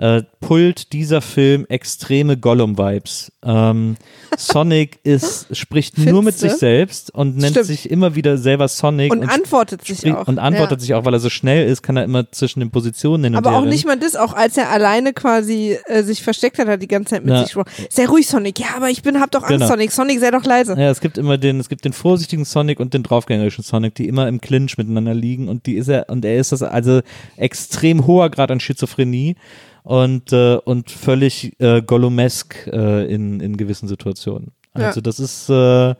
[0.00, 3.32] äh, pullt dieser Film extreme Gollum-Vibes.
[3.44, 3.96] Ähm,
[4.34, 6.48] Sonic ist, spricht nur mit Findste?
[6.48, 7.66] sich selbst und nennt Stimmt.
[7.66, 9.12] sich immer wieder selber Sonic.
[9.12, 10.26] Und antwortet sich auch.
[10.26, 10.80] Und antwortet ja.
[10.80, 13.46] sich auch, weil er so schnell ist, kann er immer zwischen den Positionen hin und
[13.46, 16.80] Aber auch nicht mal das, auch als er alleine quasi äh, sich versteckt hat, hat
[16.80, 17.40] die ganze Zeit mit Ja.
[17.40, 17.70] sich gesprochen.
[17.90, 18.58] Sehr ruhig, Sonic.
[18.58, 19.66] Ja, aber ich bin, hab doch Angst, Genau.
[19.66, 19.92] Sonic.
[19.92, 20.76] Sonic, sei doch leise.
[20.78, 24.08] Ja, es gibt immer den, es gibt den vorsichtigen Sonic und den draufgängerischen Sonic, die
[24.08, 27.02] immer im Clinch miteinander liegen und die ist er, und er ist das also
[27.36, 29.36] extrem hoher Grad an Schizophrenie
[29.82, 34.52] und, äh, und völlig äh, Gollumesk äh, in, in gewissen Situationen.
[34.76, 34.86] Ja.
[34.88, 35.94] Also das ist, äh,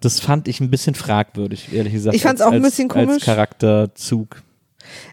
[0.00, 2.16] das fand ich ein bisschen fragwürdig, ehrlich gesagt.
[2.16, 3.24] Ich fand's als- auch ein als- bisschen Als komisch.
[3.24, 4.42] Charakterzug.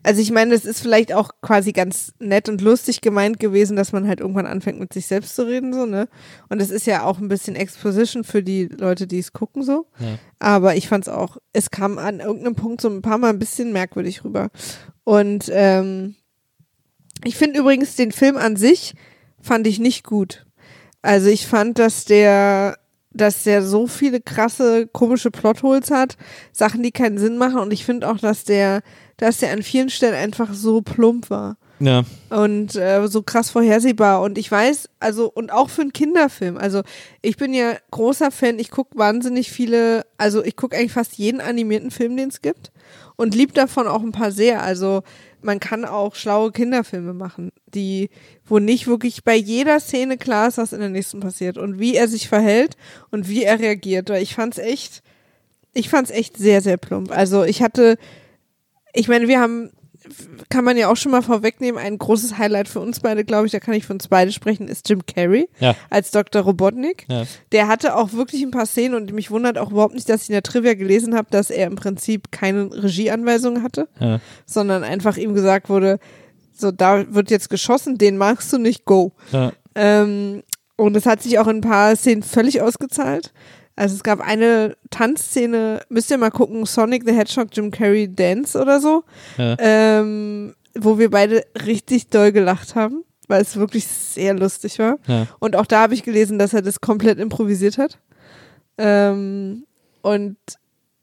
[0.01, 3.91] Also ich meine, es ist vielleicht auch quasi ganz nett und lustig gemeint gewesen, dass
[3.91, 6.07] man halt irgendwann anfängt mit sich selbst zu reden, so, ne?
[6.49, 9.85] Und es ist ja auch ein bisschen Exposition für die Leute, die es gucken, so.
[9.99, 10.17] Ja.
[10.39, 13.71] Aber ich fand's auch, es kam an irgendeinem Punkt so ein paar Mal ein bisschen
[13.71, 14.49] merkwürdig rüber.
[15.03, 16.15] Und ähm,
[17.23, 18.93] ich finde übrigens den Film an sich
[19.41, 20.45] fand ich nicht gut.
[21.01, 22.77] Also ich fand, dass der
[23.17, 26.17] dass der so viele krasse, komische Plotholes hat,
[26.51, 27.59] Sachen, die keinen Sinn machen.
[27.59, 28.81] Und ich finde auch, dass der,
[29.17, 31.57] dass der an vielen Stellen einfach so plump war.
[31.79, 34.21] Ja, und äh, so krass vorhersehbar.
[34.21, 36.81] Und ich weiß, also und auch für einen Kinderfilm, also
[37.21, 41.39] ich bin ja großer Fan, ich gucke wahnsinnig viele, also ich gucke eigentlich fast jeden
[41.39, 42.71] animierten Film, den es gibt.
[43.15, 45.03] Und lieb davon auch ein paar sehr, also
[45.41, 48.09] man kann auch schlaue Kinderfilme machen, die,
[48.45, 51.95] wo nicht wirklich bei jeder Szene klar ist, was in der nächsten passiert und wie
[51.95, 52.75] er sich verhält
[53.11, 55.03] und wie er reagiert, weil ich fand's echt,
[55.73, 57.11] ich fand's echt sehr, sehr plump.
[57.11, 57.97] Also ich hatte,
[58.93, 59.71] ich meine, wir haben,
[60.49, 63.51] kann man ja auch schon mal vorwegnehmen, ein großes Highlight für uns beide, glaube ich,
[63.51, 66.41] da kann ich für uns beide sprechen, ist Jim Carrey ja, als Dr.
[66.41, 67.05] Robotnik.
[67.09, 67.23] ja.
[67.51, 70.29] Der hatte auch wirklich ein paar Szenen und mich wundert auch überhaupt nicht, dass ich
[70.29, 74.19] in der Trivia gelesen habe, dass er im Prinzip keine Regieanweisungen hatte, ja.
[74.45, 75.99] sondern einfach ihm gesagt wurde,
[76.53, 79.13] so da wird jetzt geschossen, den magst du nicht, go.
[79.75, 80.43] Ähm,
[80.75, 83.33] und es hat sich auch in ein paar Szenen völlig ausgezahlt.
[83.77, 88.59] Also es gab eine Tanzszene, müsst ihr mal gucken, Sonic the Hedgehog, Jim Carrey Dance
[88.59, 89.03] oder so,
[89.37, 89.55] Ja.
[89.59, 94.97] ähm, wo wir beide richtig doll gelacht haben, weil es wirklich sehr lustig war.
[95.07, 95.27] ja.
[95.39, 97.99] Und auch da habe ich gelesen, dass er das komplett improvisiert hat.
[98.77, 99.65] Ähm,
[100.01, 100.37] und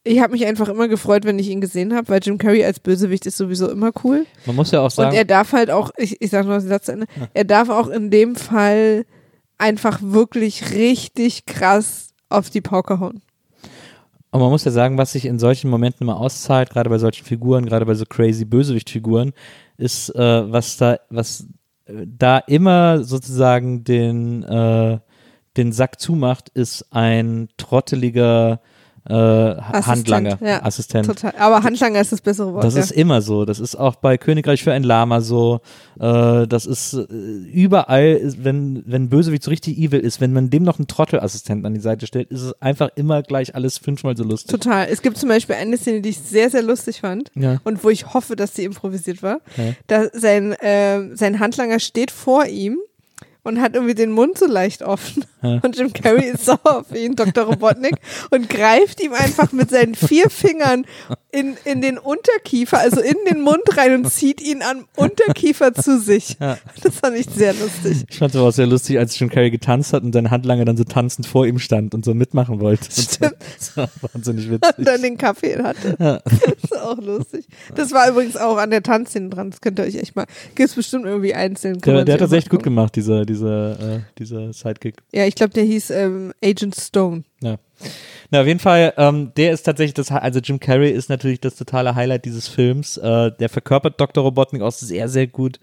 [0.04, 2.78] ich habe mich einfach immer gefreut, wenn ich ihn gesehen habe, weil Jim Carrey als
[2.80, 4.26] Bösewicht ist sowieso immer cool.
[4.46, 6.68] Man muss ja auch sagen, Und er darf halt auch, ich, ich sage noch den
[6.68, 9.06] Satz zu Ende, er darf auch in dem Fall
[9.58, 13.22] einfach wirklich richtig krass auf die Pauke hauen.
[14.30, 17.24] Und man muss ja sagen, was sich in solchen Momenten immer auszahlt, gerade bei solchen
[17.24, 19.32] Figuren, gerade bei so crazy Bösewicht-Figuren,
[19.76, 21.46] ist, äh, was da, was
[21.86, 24.98] äh, da immer sozusagen den, äh,
[25.56, 28.60] den Sack zumacht, ist ein trotteliger
[29.06, 31.06] äh, Handlanger, ja, Assistent.
[31.06, 31.34] Total.
[31.38, 32.64] Aber Handlanger ist das bessere Wort.
[32.64, 32.80] Das ja.
[32.80, 33.44] ist immer so.
[33.44, 35.60] Das ist auch bei Königreich für ein Lama so.
[36.00, 37.02] Äh, das ist äh,
[37.52, 41.74] überall, wenn, wenn Bösewicht so richtig evil ist, wenn man dem noch einen Trottelassistenten an
[41.74, 44.50] die Seite stellt, ist es einfach immer gleich alles fünfmal so lustig.
[44.50, 44.86] Total.
[44.90, 47.60] Es gibt zum Beispiel eine Szene, die ich sehr, sehr lustig fand Ja.
[47.64, 49.40] und wo ich hoffe, dass sie improvisiert war.
[49.56, 49.74] Ja.
[49.86, 52.78] Da sein, äh, sein Handlanger steht vor ihm
[53.44, 55.24] und hat irgendwie den Mund so leicht offen.
[55.42, 55.60] Ja.
[55.62, 57.44] Und Jim Carrey ist sauer auf ihn, Dr.
[57.44, 57.94] Robotnik,
[58.30, 60.86] und greift ihm einfach mit seinen vier Fingern
[61.30, 66.00] in, in den Unterkiefer, also in den Mund rein und zieht ihn am Unterkiefer zu
[66.00, 66.36] sich.
[66.40, 66.58] Ja.
[66.82, 68.04] Das fand ich sehr lustig.
[68.08, 70.64] Ich fand es aber auch sehr lustig, als Jim Carrey getanzt hat und sein Handlanger
[70.64, 72.90] dann so tanzend vor ihm stand und so mitmachen wollte.
[72.90, 73.34] Stimmt.
[73.58, 74.84] Das war wahnsinnig Und witzig.
[74.84, 75.96] dann den Kaffee hatte.
[75.98, 76.20] Ja.
[76.24, 77.46] Das ist auch lustig.
[77.74, 79.50] Das war übrigens auch an der Tanzszene dran.
[79.50, 80.26] Das könnt ihr euch echt mal.
[80.54, 81.80] Gibt's bestimmt irgendwie einzeln.
[81.80, 84.96] Der, der hat das echt gut gemacht, dieser, dieser, äh, dieser Sidekick.
[85.12, 87.24] Ja, ich glaube, der hieß ähm, Agent Stone.
[87.42, 87.56] Ja.
[88.30, 91.56] Na, auf jeden Fall, ähm, der ist tatsächlich das, also Jim Carrey ist natürlich das
[91.56, 92.96] totale Highlight dieses Films.
[92.96, 94.24] Äh, der verkörpert Dr.
[94.24, 95.60] Robotnik auch sehr, sehr gut.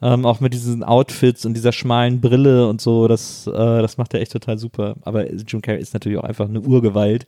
[0.00, 4.14] Ähm, auch mit diesen Outfits und dieser schmalen Brille und so, das, äh, das macht
[4.14, 4.94] er echt total super.
[5.02, 7.26] Aber Jim Carrey ist natürlich auch einfach eine Urgewalt,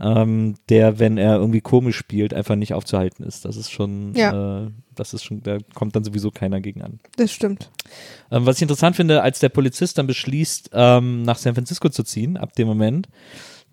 [0.00, 3.44] ähm, der, wenn er irgendwie komisch spielt, einfach nicht aufzuhalten ist.
[3.44, 4.64] Das ist schon, Ja.
[4.64, 7.00] äh, das ist schon, da kommt dann sowieso keiner gegen an.
[7.16, 7.70] Das stimmt.
[8.30, 12.02] Ähm, was ich interessant finde, als der Polizist dann beschließt, ähm, nach San Francisco zu
[12.02, 13.08] ziehen, ab dem Moment,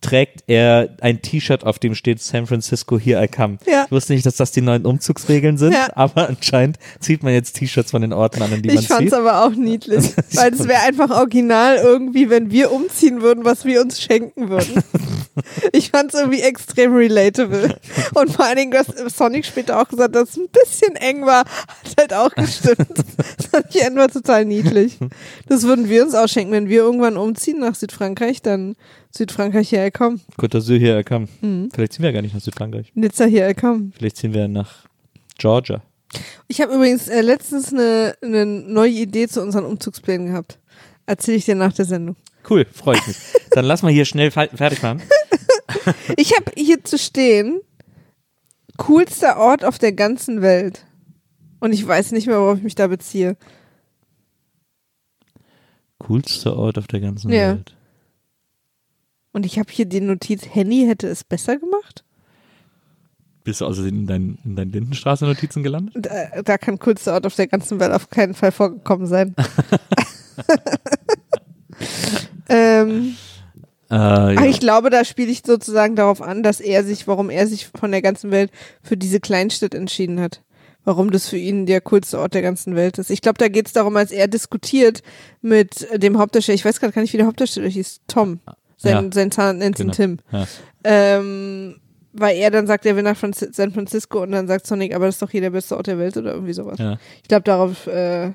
[0.02, 3.58] trägt er ein T-Shirt, auf dem steht San Francisco, here I come.
[3.66, 3.86] Ja.
[3.86, 5.88] Ich wusste nicht, dass das die neuen Umzugsregeln sind, Ja.
[5.96, 9.06] aber anscheinend zieht man jetzt T-Shirts von den Orten an, in die man Ich fand's
[9.06, 9.14] zieht.
[9.14, 10.12] aber auch niedlich.
[10.34, 14.84] weil es wäre einfach original irgendwie, wenn wir umziehen würden, was wir uns schenken würden.
[15.74, 17.76] ich fand's irgendwie extrem relatable.
[18.14, 21.26] Und vor allen Dingen, was Sonic später auch gesagt hat, dass es ein bisschen eng
[21.26, 22.78] war, hat halt auch gestimmt.
[23.38, 24.98] Das fand ich einfach total niedlich.
[25.48, 28.76] Das würden wir uns auch schenken, wenn wir irgendwann umziehen nach Südfrankreich, dann
[29.12, 30.20] Südfrankreich hier komm.
[30.38, 31.28] Côte d'Azur, here I come.
[31.42, 31.70] Mhm.
[31.74, 32.92] Vielleicht ziehen wir ja gar nicht nach Südfrankreich.
[32.96, 33.92] Nizza hier komm.
[33.98, 34.86] Vielleicht ziehen wir nach
[35.38, 35.82] Georgia.
[36.48, 40.60] Ich habe übrigens äh, letztens eine, eine neue Idee zu unseren Umzugsplänen gehabt.
[41.06, 42.16] Erzähle ich dir nach der Sendung.
[42.50, 43.18] Cool, freue ich mich.
[43.52, 45.02] Dann lass mal hier schnell fe- fertig machen.
[46.18, 47.62] Ich habe hier zu stehen,
[48.78, 50.86] coolster Ort auf der ganzen Welt.
[51.60, 53.38] Und ich weiß nicht mehr, worauf ich mich da beziehe.
[56.00, 57.54] Coolster Ort auf der ganzen Ja.
[57.56, 57.76] Welt.
[59.38, 62.04] Und ich habe hier die Notiz, Henny hätte es besser gemacht.
[63.44, 65.94] Bist du außerdem in, dein, in deinen Lindenstraße-Notizen gelandet?
[65.96, 69.36] Da, da kann coolster Ort auf der ganzen Welt auf keinen Fall vorgekommen sein.
[72.50, 73.16] ähm,
[73.92, 74.46] Äh, ja.
[74.46, 77.92] ich glaube, da spiele ich sozusagen darauf an, dass er sich, warum er sich von
[77.92, 78.50] der ganzen Welt
[78.82, 80.42] für diese Kleinstadt entschieden hat.
[80.84, 83.12] Warum das für ihn der coolste Ort der ganzen Welt ist.
[83.12, 85.04] Ich glaube, da geht es darum, als er diskutiert
[85.44, 88.40] mit dem Hauptdarsteller, ich weiß gerade gar nicht, wie der Hauptdarsteller hieß, Tom.
[88.78, 89.10] Sein, Ja.
[89.12, 89.94] sein Zahn nennt ihn Genau.
[89.94, 90.18] Tim.
[90.32, 90.46] Ja.
[90.84, 91.76] Ähm,
[92.14, 95.06] weil er dann sagt, er will nach Franzi San Francisco und dann sagt Sonic, aber
[95.06, 96.80] das ist doch hier der beste Ort der Welt oder irgendwie sowas.
[96.80, 96.98] Ja.
[97.22, 98.32] Ich glaube, darauf äh,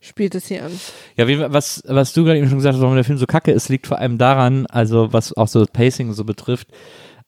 [0.00, 0.70] spielt es hier an.
[1.16, 3.52] Ja, wie, was, was du gerade eben schon gesagt hast, warum der Film so kacke
[3.52, 6.68] ist, liegt vor allem daran, also was auch so das Pacing so betrifft,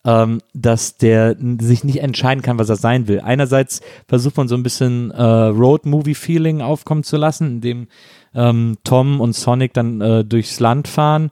[0.06, 3.20] ähm, dass der sich nicht entscheiden kann, was er sein will.
[3.20, 7.88] Einerseits versucht man so ein bisschen äh, Road-Movie-Feeling aufkommen zu lassen, indem
[8.34, 11.30] ähm, Tom und Sonic dann äh, durchs Land fahren.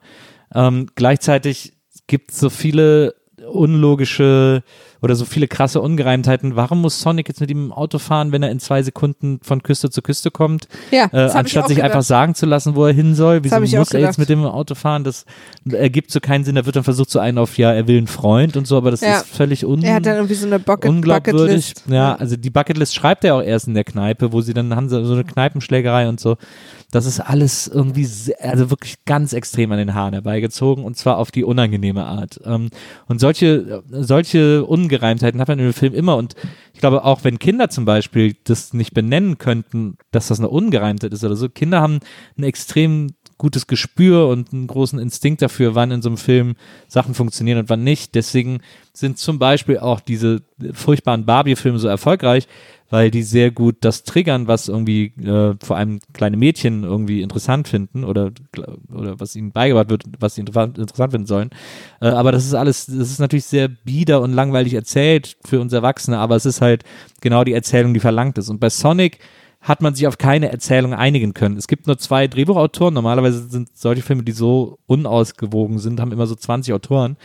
[0.53, 1.73] Ähm, gleichzeitig
[2.07, 4.63] gibt es so viele unlogische
[5.01, 6.55] oder so viele krasse Ungereimtheiten.
[6.55, 9.63] Warum muss Sonic jetzt mit ihm im Auto fahren, wenn er in zwei Sekunden von
[9.63, 10.67] Küste zu Küste kommt?
[10.91, 11.91] Ja, äh, anstatt sich gedacht.
[11.91, 13.43] einfach sagen zu lassen, wo er hin soll.
[13.43, 15.03] Wieso muss er jetzt mit dem Auto fahren?
[15.03, 15.25] Das
[15.71, 16.55] ergibt so keinen Sinn.
[16.55, 18.91] Da wird dann versucht, so einen auf, ja, er will einen Freund und so, aber
[18.91, 19.17] das Ja.
[19.19, 21.73] ist völlig un Er hat dann irgendwie so eine Bucket, unglaubwürdig.
[21.73, 21.83] Bucketlist.
[21.87, 24.89] Ja, also die Bucketlist schreibt er auch erst in der Kneipe, wo sie dann haben
[24.89, 26.37] so eine Kneipenschlägerei und so.
[26.89, 31.17] Das ist alles irgendwie, sehr, also wirklich ganz extrem an den Haaren herbeigezogen und zwar
[31.17, 32.39] auf die unangenehme Art.
[32.45, 32.69] Ähm,
[33.07, 36.15] und solche, solche Ungereimtheiten hat man im Film immer.
[36.15, 36.35] Und
[36.73, 41.11] ich glaube auch, wenn Kinder zum Beispiel das nicht benennen könnten, dass das eine Ungereimtheit
[41.11, 41.99] ist oder so, Kinder haben
[42.37, 46.55] ein extrem gutes Gespür und einen großen Instinkt dafür, wann in so einem Film
[46.87, 48.15] Sachen funktionieren und wann nicht.
[48.15, 48.61] Deswegen
[48.93, 50.41] sind zum Beispiel auch diese
[50.73, 52.47] furchtbaren Barbie-Filme so erfolgreich,
[52.89, 57.67] weil die sehr gut das triggern, was irgendwie äh, vor allem kleine Mädchen irgendwie interessant
[57.67, 58.31] finden oder,
[58.91, 61.49] oder was ihnen beigebracht wird, was sie inter- interessant finden sollen.
[61.99, 65.73] Äh, aber das ist alles, das ist natürlich sehr bieder und langweilig erzählt für uns
[65.73, 66.83] Erwachsene, aber es ist halt
[67.21, 68.49] genau die Erzählung, die verlangt ist.
[68.49, 69.19] Und bei Sonic
[69.67, 71.57] hat man sich auf keine Erzählung einigen können.
[71.57, 72.93] Es gibt nur zwei Drehbuchautoren.
[72.93, 77.17] Normalerweise sind solche Filme, die so unausgewogen sind, haben immer so 20 Autoren,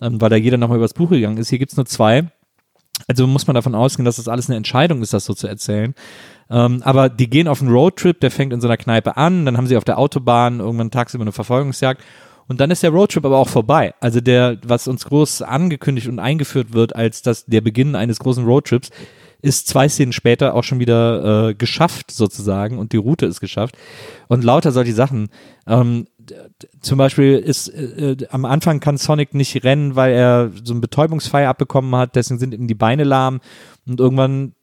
[0.00, 1.50] ähm, weil da jeder nochmal übers Buch gegangen ist.
[1.50, 2.30] Hier gibt's nur zwei.
[3.08, 5.94] Also muss man davon ausgehen, dass das alles eine Entscheidung ist, das so zu erzählen.
[6.48, 9.56] Ähm, aber die gehen auf einen Roadtrip, der fängt in so einer Kneipe an, dann
[9.56, 12.02] haben sie auf der Autobahn irgendwann tagsüber eine Verfolgungsjagd
[12.48, 13.94] und dann ist der Roadtrip aber auch vorbei.
[14.00, 18.44] Also der, was uns groß angekündigt und eingeführt wird als das, der Beginn eines großen
[18.44, 18.90] Roadtrips,
[19.42, 23.76] ist zwei Szenen später auch schon wieder äh, geschafft sozusagen und die Route ist geschafft.
[24.28, 25.28] Und lauter solche Sachen.
[25.66, 26.06] Ähm,
[26.80, 30.80] zum Beispiel ist äh, äh, am Anfang kann Sonic nicht rennen, weil er so einen
[30.80, 33.40] Betäubungsfeier abbekommen hat, deswegen sind ihm die Beine lahm
[33.86, 34.54] und irgendwann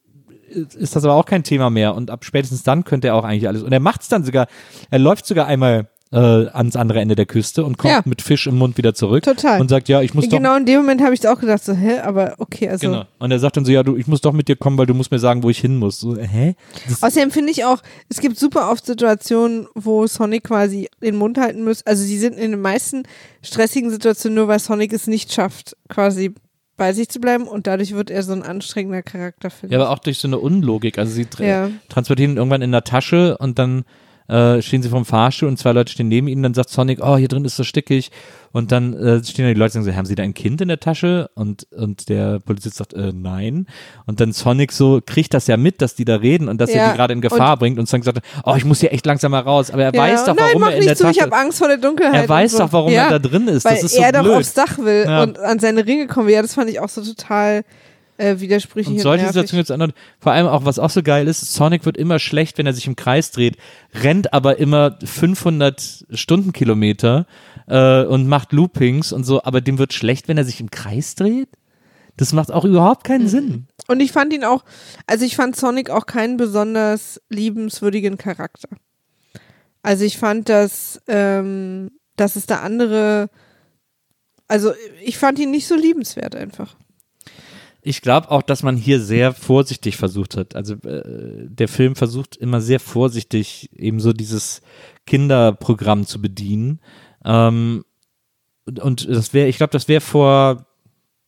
[0.48, 3.26] ist- ist das aber auch kein Thema mehr und ab spätestens dann könnte er auch
[3.26, 4.48] eigentlich alles und er macht es dann sogar,
[4.90, 8.02] er läuft sogar einmal äh, ans andere Ende der Küste und kommt Ja.
[8.06, 9.62] mit Fisch im Mund wieder zurück Total.
[9.62, 11.74] und sagt, ja, ich muss doch Genau in dem Moment habe ich auch gedacht, so,
[11.74, 12.88] hä, aber okay, also.
[12.88, 13.04] Genau.
[13.20, 14.96] Und er sagt dann so, ja, du, ich muss doch mit dir kommen, weil du
[14.96, 16.00] musst mir sagen, wo ich hin muss.
[16.00, 16.56] So, hä?
[16.88, 17.80] Das, Außerdem finde ich auch,
[18.10, 21.86] es gibt super oft Situationen, wo Sonic quasi den Mund halten muss.
[21.86, 23.04] Also die sind in den meisten
[23.44, 26.34] stressigen Situationen nur, weil Sonic es nicht schafft, quasi
[26.76, 29.92] bei sich zu bleiben und dadurch wird er so ein anstrengender Charakter, finde ja, aber
[29.92, 30.98] auch durch so eine Unlogik.
[30.98, 31.70] Also sie tra Ja.
[31.90, 33.84] transportieren ihn irgendwann in der Tasche und dann
[34.30, 36.44] äh, stehen sie vom Fahrstuhl und zwei Leute stehen neben ihnen.
[36.44, 38.12] Dann sagt Sonic, oh, hier drin ist so stickig.
[38.52, 40.62] Und dann äh, stehen da die Leute und sagen so, haben sie da ein Kind
[40.62, 41.30] in der Tasche?
[41.36, 43.68] Und, und der Polizist sagt, äh, nein.
[44.06, 46.78] Und dann Sonic so kriegt das ja mit, dass die da reden und dass er
[46.78, 46.92] Ja.
[46.92, 47.78] die gerade in Gefahr bringt.
[47.80, 49.70] Und Sonic sagt, oh, ich muss hier echt langsam mal raus.
[49.72, 51.58] Aber er Ja, weiß doch, nein, warum er in der zu, ich Tasche habe Angst
[51.60, 52.24] vor der Dunkelheit.
[52.24, 52.64] Er weiß und so.
[52.66, 53.66] doch, warum ja, er da drin ist.
[53.66, 54.36] Weil Das ist so er doch blöd.
[54.38, 56.34] aufs Dach will und an seine Ringe kommen will.
[56.36, 57.64] Ja, das fand ich auch so total
[58.20, 58.98] äh, widersprüchlich.
[58.98, 59.26] Und solche.
[59.28, 59.94] Situationen jetzt ändern.
[60.20, 62.86] Vor allem auch, was auch so geil ist, Sonic wird immer schlecht, wenn er sich
[62.86, 63.58] im Kreis dreht,
[63.94, 67.26] rennt aber immer 500 Stundenkilometer
[67.68, 71.16] äh, und macht Loopings und so, aber dem wird schlecht, wenn er sich im Kreis
[71.16, 71.50] dreht?
[72.18, 73.30] Das macht auch überhaupt keinen Mhm.
[73.30, 73.68] Sinn.
[73.88, 74.66] Und ich fand ihn auch,
[75.08, 78.68] also ich fand Sonic auch keinen besonders liebenswürdigen Charakter.
[79.82, 83.30] Also ich fand, dass, ähm, dass es da andere,
[84.50, 86.76] also ich fand ihn nicht so liebenswert einfach.
[87.90, 90.56] Ich glaube auch, dass man hier sehr vorsichtig versucht hat.
[90.56, 94.62] Also äh, der Film versucht immer sehr vorsichtig eben so dieses
[95.08, 96.82] Kinderprogramm zu bedienen.
[97.26, 97.84] Ähm,
[98.80, 100.68] und- das wäre, ich glaube, das wäre vor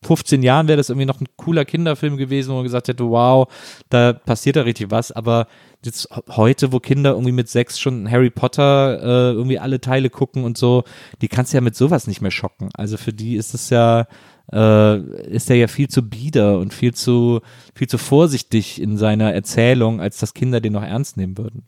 [0.03, 3.47] 15 Jahren wäre das irgendwie noch ein cooler Kinderfilm gewesen, wo man gesagt hätte, wow,
[3.89, 5.11] da passiert da richtig was.
[5.11, 5.47] Aber
[5.83, 10.43] jetzt heute, wo Kinder irgendwie mit sechs schon Harry Potter äh, irgendwie alle Teile gucken
[10.43, 10.83] und so,
[11.23, 12.69] die kannst du ja mit sowas nicht mehr schocken.
[12.73, 14.05] Also für die ist es ja,
[14.51, 14.97] äh,
[15.29, 17.41] ist er ja viel zu bieder und viel zu,
[17.75, 21.63] viel zu vorsichtig in seiner Erzählung, als dass Kinder den noch ernst nehmen würden.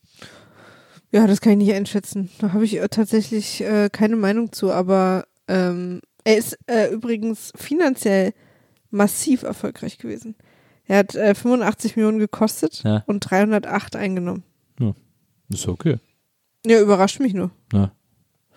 [1.11, 2.29] Ja, das kann ich nicht einschätzen.
[2.39, 7.51] Da habe ich äh, tatsächlich äh, keine Meinung zu, aber ähm, er ist äh, übrigens
[7.55, 8.33] finanziell
[8.89, 10.35] massiv erfolgreich gewesen.
[10.85, 13.03] Er hat äh, 85 Millionen gekostet Ja.
[13.07, 14.43] und 308 eingenommen.
[15.49, 15.97] Ist okay.
[16.65, 17.51] Ja, überrascht mich nur.
[17.73, 17.91] Ja.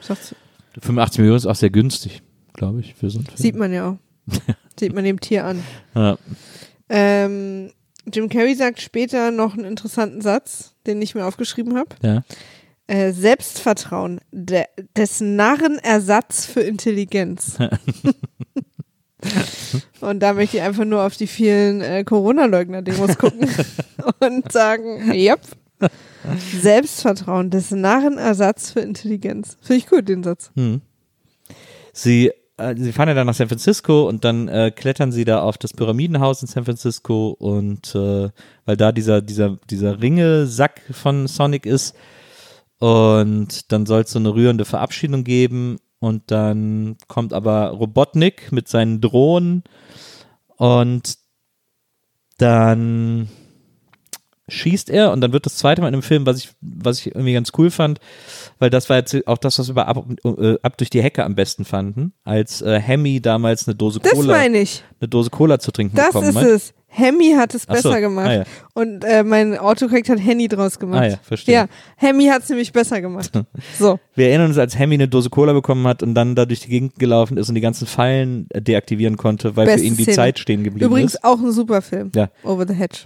[0.00, 0.34] Sagst,
[0.80, 2.22] 85 Millionen ist auch sehr günstig,
[2.54, 3.36] glaube ich, für so einen Film.
[3.36, 3.96] sieht man ja auch.
[4.78, 5.62] sieht man dem Tier an.
[5.94, 6.18] Ja.
[6.88, 7.70] Ähm,
[8.12, 11.88] Jim Carrey sagt später noch einen interessanten Satz, den ich mir aufgeschrieben habe.
[12.02, 12.22] Ja.
[12.86, 14.64] Äh, Selbstvertrauen, de,
[14.96, 17.58] des Narren Ersatz für Intelligenz.
[20.00, 23.48] und da möchte ich einfach nur auf die vielen äh, Corona-Leugner-Demos gucken
[24.20, 25.40] und sagen, yep.
[26.60, 29.56] Selbstvertrauen, des Narren Ersatz für Intelligenz.
[29.60, 30.52] Finde ich gut, den Satz.
[30.54, 30.80] Hm.
[31.92, 35.40] Sie, äh, sie fahren ja dann nach San Francisco und dann äh, klettern sie da
[35.40, 38.30] auf das Pyramidenhaus in San Francisco und äh,
[38.64, 41.94] weil da dieser, dieser, dieser Ringesack von Sonic ist.
[42.78, 48.68] Und dann soll es so eine rührende Verabschiedung geben und dann kommt aber Robotnik mit
[48.68, 49.64] seinen Drohnen
[50.56, 51.16] und
[52.36, 53.28] dann
[54.48, 57.06] schießt er und dann wird das zweite Mal in einem Film, was ich, was ich
[57.06, 57.98] irgendwie ganz cool fand,
[58.58, 61.34] weil das war jetzt auch das, was wir ab, äh, ab durch die Hecke am
[61.34, 64.84] besten fanden, als äh, Hemmy damals eine Dose Das Cola, meine ich.
[65.00, 66.44] eine Dose Cola zu trinken Das bekommen ist hat.
[66.44, 66.72] es.
[66.88, 68.26] Hemmy hat es Ach so, besser gemacht.
[68.28, 68.44] ah ja.
[68.72, 71.02] Und äh, mein Autokorrekt hat Henny draus gemacht.
[71.02, 71.54] Ah ja, verstehe.
[71.54, 71.66] Ja,
[71.96, 73.30] Hemmy hat es nämlich besser gemacht.
[73.78, 73.98] so.
[74.14, 76.68] Wir erinnern uns, als Hemmy eine Dose Cola bekommen hat und dann da durch die
[76.68, 80.02] Gegend gelaufen ist und die ganzen Fallen äh, deaktivieren konnte, weil Beste für ihn die
[80.04, 80.14] Szene.
[80.16, 81.24] Zeit stehen geblieben Übrigens ist.
[81.24, 82.12] auch ein super Film.
[82.14, 82.30] Ja.
[82.44, 83.00] Over the Hedge.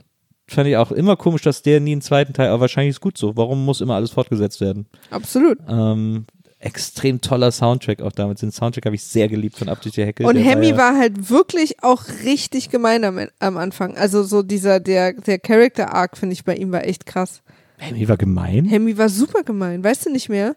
[0.51, 3.17] Fand ich auch immer komisch, dass der nie einen zweiten Teil, aber wahrscheinlich ist gut
[3.17, 3.37] so.
[3.37, 4.87] Warum muss immer alles fortgesetzt werden?
[5.11, 5.59] Absolut.
[5.69, 6.27] Ähm,
[6.59, 8.41] extrem toller Soundtrack auch damals.
[8.41, 10.27] Den Soundtrack habe ich sehr geliebt von Ab durch die Hecke.
[10.27, 13.97] Und Der Hemmy ja- war halt wirklich auch richtig gemein am, am Anfang.
[13.97, 17.43] Also so dieser, der, der Character Arc, finde ich, bei ihm war echt krass.
[17.81, 18.67] Hemmy war gemein.
[18.67, 20.55] Hemmy war super gemein, weißt du nicht mehr?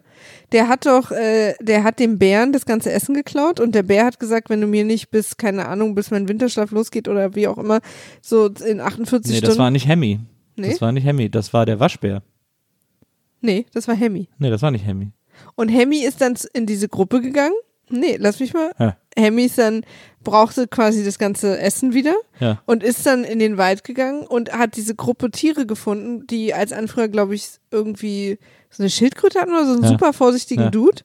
[0.52, 4.04] Der hat doch, äh, der hat dem Bären das ganze Essen geklaut und der Bär
[4.04, 7.48] hat gesagt, wenn du mir nicht bis, keine Ahnung, bis mein Winterschlaf losgeht oder wie
[7.48, 7.80] auch immer,
[8.20, 9.50] so in 48 Nee, Stunden.
[9.50, 10.20] das war nicht Hemmy.
[10.56, 10.70] Nee?
[10.70, 12.22] Das war nicht Hemmy, das war der Waschbär.
[13.40, 14.28] nee, das war Hemmy.
[14.38, 15.10] Nee, das war nicht Hemmy.
[15.54, 17.54] Und Hemmy ist dann in diese Gruppe gegangen.
[17.90, 18.70] Nee, lass mich mal.
[18.78, 18.96] Ja.
[19.16, 19.84] Hemmy ist dann,
[20.22, 22.60] brauchte quasi das ganze Essen wieder Ja.
[22.66, 26.72] und ist dann in den Wald gegangen und hat diese Gruppe Tiere gefunden, die als
[26.72, 28.38] Anführer, glaube ich, irgendwie
[28.70, 29.88] so eine Schildkröte hatten oder so einen Ja.
[29.90, 30.70] super vorsichtigen Ja.
[30.70, 31.02] Dude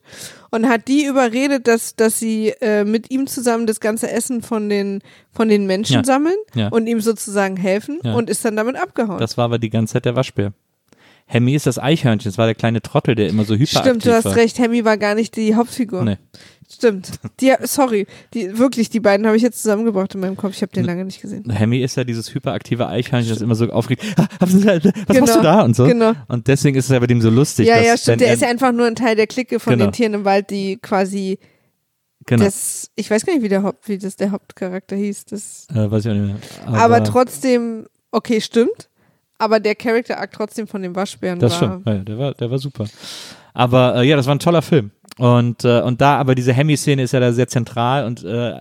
[0.50, 4.68] und hat die überredet, dass, dass sie äh, mit ihm zusammen das ganze Essen von
[4.68, 6.68] den, von den Menschen sammeln Ja.
[6.68, 9.18] und ihm sozusagen helfen und ist dann damit abgehauen.
[9.20, 10.52] Das war aber die ganze Zeit der Waschbär.
[11.26, 14.12] Hemmy ist das Eichhörnchen, das war der kleine Trottel, der immer so hyperaktiv Stimmt, du
[14.12, 14.34] hast war.
[14.34, 16.02] recht, Hemmy war gar nicht die Hauptfigur.
[16.02, 16.16] Nee.
[16.72, 17.10] Stimmt.
[17.40, 20.52] Die, sorry, die, wirklich, die beiden habe ich jetzt zusammengebracht in meinem Kopf.
[20.54, 21.50] Ich habe den lange nicht gesehen.
[21.50, 24.04] Hemmy ist ja dieses hyperaktive Eichhörnchen, das immer so aufregt.
[24.16, 25.20] Ah, was Genau.
[25.20, 25.62] machst du da?
[25.62, 25.86] Und so.
[25.86, 26.12] Genau.
[26.28, 27.66] Und deswegen ist es ja bei dem so lustig.
[27.66, 28.20] Ja, ja, stimmt.
[28.20, 29.86] Der er- ist ja einfach nur ein Teil der Clique von Genau.
[29.86, 31.38] den Tieren im Wald, die quasi
[32.26, 32.44] genau.
[32.44, 35.24] das, ich weiß gar nicht, wie, der Haupt, wie das der Hauptcharakter hieß.
[35.26, 36.36] Das, äh, weiß ich auch nicht mehr.
[36.66, 38.88] Aber, aber, trotzdem, okay, stimmt.
[39.38, 41.80] Aber der Charakter-Akt trotzdem von dem Waschbären Das war.
[41.80, 42.84] stimmt, ja, der war, der war super.
[43.54, 44.90] Aber äh, ja, das war ein toller Film.
[45.20, 48.60] Und, äh, und da, aber diese Hemmy-Szene ist ja da sehr zentral und äh,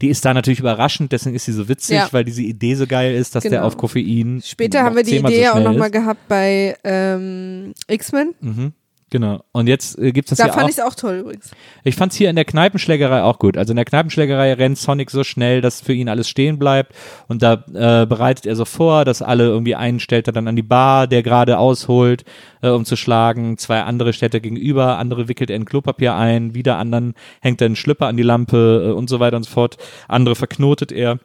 [0.00, 2.08] die ist da natürlich überraschend, deswegen ist sie so witzig, Ja.
[2.10, 3.64] weil diese Idee so geil ist, dass der Genau.
[3.66, 4.42] auf Koffein.
[4.44, 8.34] Später haben wir die Idee so auch nochmal gehabt bei ähm, X-Men.
[8.40, 8.72] Mhm,
[9.10, 9.42] genau.
[9.52, 11.50] Und jetzt äh, gibt's das Da ja fand ich es auch toll übrigens.
[11.84, 13.56] Ich fand's hier in der Kneipenschlägerei auch gut.
[13.56, 16.94] Also in der Kneipenschlägerei rennt Sonic so schnell, dass für ihn alles stehen bleibt.
[17.28, 20.56] Und da äh, bereitet er so vor, dass alle irgendwie einen stellt er dann an
[20.56, 22.24] die Bar, der gerade ausholt,
[22.62, 23.58] äh, um zu schlagen.
[23.58, 27.66] Zwei andere stellt er gegenüber, andere wickelt er in Klopapier ein, wieder anderen hängt er
[27.66, 29.76] einen Schlüpper an die Lampe äh, und so weiter und so fort.
[30.08, 31.18] Andere verknotet er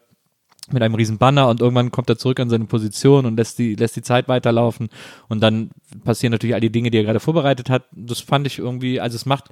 [0.72, 3.76] mit einem riesen Banner und irgendwann kommt er zurück an seine Position und lässt die,
[3.76, 4.90] lässt die Zeit weiterlaufen
[5.28, 5.70] und dann
[6.04, 7.84] passieren natürlich all die Dinge, die er gerade vorbereitet hat.
[7.92, 9.46] Das fand ich irgendwie, also es macht,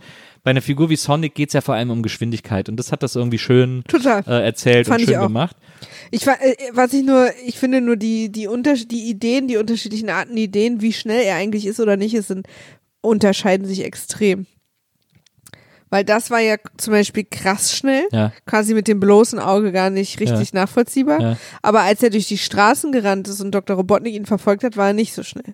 [0.43, 3.16] bei einer Figur wie Sonic geht's ja vor allem um Geschwindigkeit und das hat das
[3.16, 4.24] irgendwie schön Total.
[4.28, 5.28] äh, erzählt Fand und ich schön auch.
[5.28, 5.55] gemacht.
[6.11, 9.57] Ich war, äh, was ich nur, ich finde nur die, die, Unter die Ideen, die
[9.57, 12.47] unterschiedlichen Arten Ideen, wie schnell er eigentlich ist oder nicht ist, sind,
[13.01, 14.47] unterscheiden sich extrem.
[15.94, 18.32] Weil das war ja zum Beispiel krass schnell, Ja.
[18.48, 21.22] quasi mit dem bloßen Auge gar nicht richtig nachvollziehbar.
[21.22, 21.38] Ja.
[21.62, 23.76] Aber als er durch die Straßen gerannt ist und Dr.
[23.76, 25.54] Robotnik ihn verfolgt hat, war er nicht so schnell.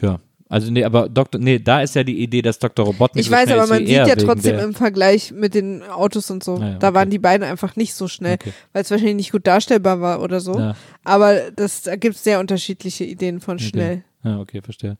[0.00, 0.18] Ja.
[0.48, 1.40] Also nee, aber Dr.
[1.40, 2.84] nee, da ist ja die Idee, dass Dr.
[2.84, 6.42] Robotnik Ich so weiß, aber man sieht ja trotzdem im Vergleich mit den Autos und
[6.42, 6.58] so.
[6.58, 6.96] Ja, ja, Da okay.
[6.96, 8.52] waren die beiden einfach nicht so schnell, Okay.
[8.72, 10.58] weil es wahrscheinlich nicht gut darstellbar war oder so.
[10.58, 10.74] Ja.
[11.04, 14.02] Aber das, da gibt es sehr unterschiedliche Ideen von schnell.
[14.24, 14.98] Ja, okay, verstehe.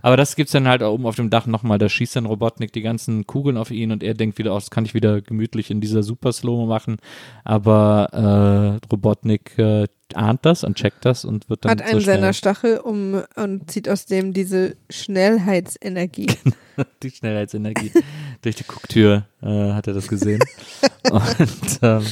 [0.00, 1.78] Aber das gibt's dann halt oben auf dem Dach nochmal.
[1.78, 4.70] Da schießt dann Robotnik die ganzen Kugeln auf ihn und er denkt wieder, oh, das
[4.70, 6.98] kann ich wieder gemütlich in dieser Super Slow machen.
[7.42, 12.06] Aber äh, Robotnik äh, ahnt das und checkt das und wird dann Hat einen so
[12.06, 16.28] seiner Stachel um und zieht aus dem diese Schnellheitsenergie.
[17.02, 17.92] die Schnellheitsenergie.
[18.42, 20.42] Durch die Gucktür äh, hat er das gesehen.
[21.10, 22.06] und ähm,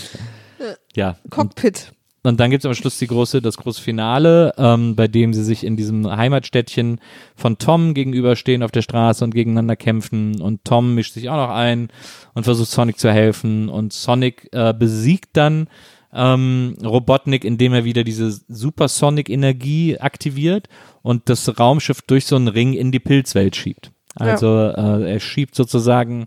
[0.94, 1.16] ja.
[1.22, 1.92] Und, Cockpit.
[2.24, 5.64] Und dann gibt's am Schluss die große, das große Finale, ähm, bei dem sie sich
[5.64, 7.00] in diesem Heimatstädtchen
[7.36, 10.40] von Tom gegenüberstehen auf der Straße und gegeneinander kämpfen.
[10.40, 11.88] Und Tom mischt sich auch noch ein
[12.34, 13.68] und versucht Sonic zu helfen.
[13.68, 15.68] Und Sonic äh, besiegt dann
[16.12, 20.68] ähm, Robotnik, indem er wieder diese Supersonic-Energie aktiviert
[21.02, 23.92] und das Raumschiff durch so einen Ring in die Pilzwelt schiebt.
[24.16, 26.26] Also äh, er schiebt sozusagen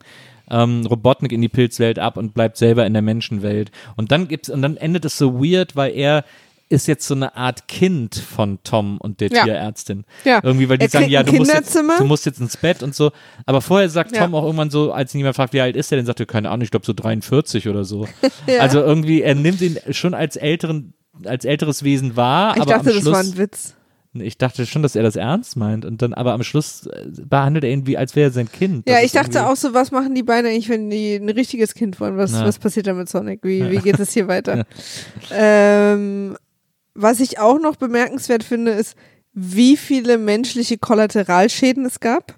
[0.52, 3.72] ähm, Robotnik in die Pilzwelt ab und bleibt selber in der Menschenwelt.
[3.96, 6.24] Und dann gibt's und dann endet es so weird, weil er
[6.70, 9.44] ist jetzt so eine Art Kind von Tom und der Ja.
[9.44, 10.06] Tierärztin.
[10.24, 10.40] Ja.
[10.42, 12.96] Irgendwie, weil die Er sagen, ja, du musst, jetzt, du musst jetzt ins Bett und
[12.96, 13.12] so.
[13.46, 14.24] Aber vorher sagt Ja.
[14.24, 16.26] Tom auch irgendwann so, als ihn jemand fragt, wie alt ist er, dann sagt er,
[16.26, 18.08] keine Ahnung, ich glaube so 43 oder so.
[18.48, 18.60] Ja.
[18.60, 20.94] Also irgendwie, er nimmt ihn schon als älteren,
[21.26, 23.76] als älteres Wesen wahr, Ich aber dachte, am das Schluss, war ein Witz.
[24.14, 27.64] Ich dachte schon, dass er das ernst meint und dann, aber am Schluss äh, behandelt
[27.64, 28.88] er ihn wie, als wäre er sein Kind.
[28.90, 31.74] Ja, Das ich dachte auch so, was machen die beiden eigentlich, wenn die ein richtiges
[31.74, 32.18] Kind wollen?
[32.18, 32.46] Was, Ja.
[32.46, 33.40] was passiert da mit Sonic?
[33.44, 34.66] Wie, wie geht es hier weiter?
[35.32, 36.38] ähm,
[36.94, 38.96] was ich auch noch bemerkenswert finde, ist,
[39.34, 42.36] wie viele menschliche Kollateralschäden es gab.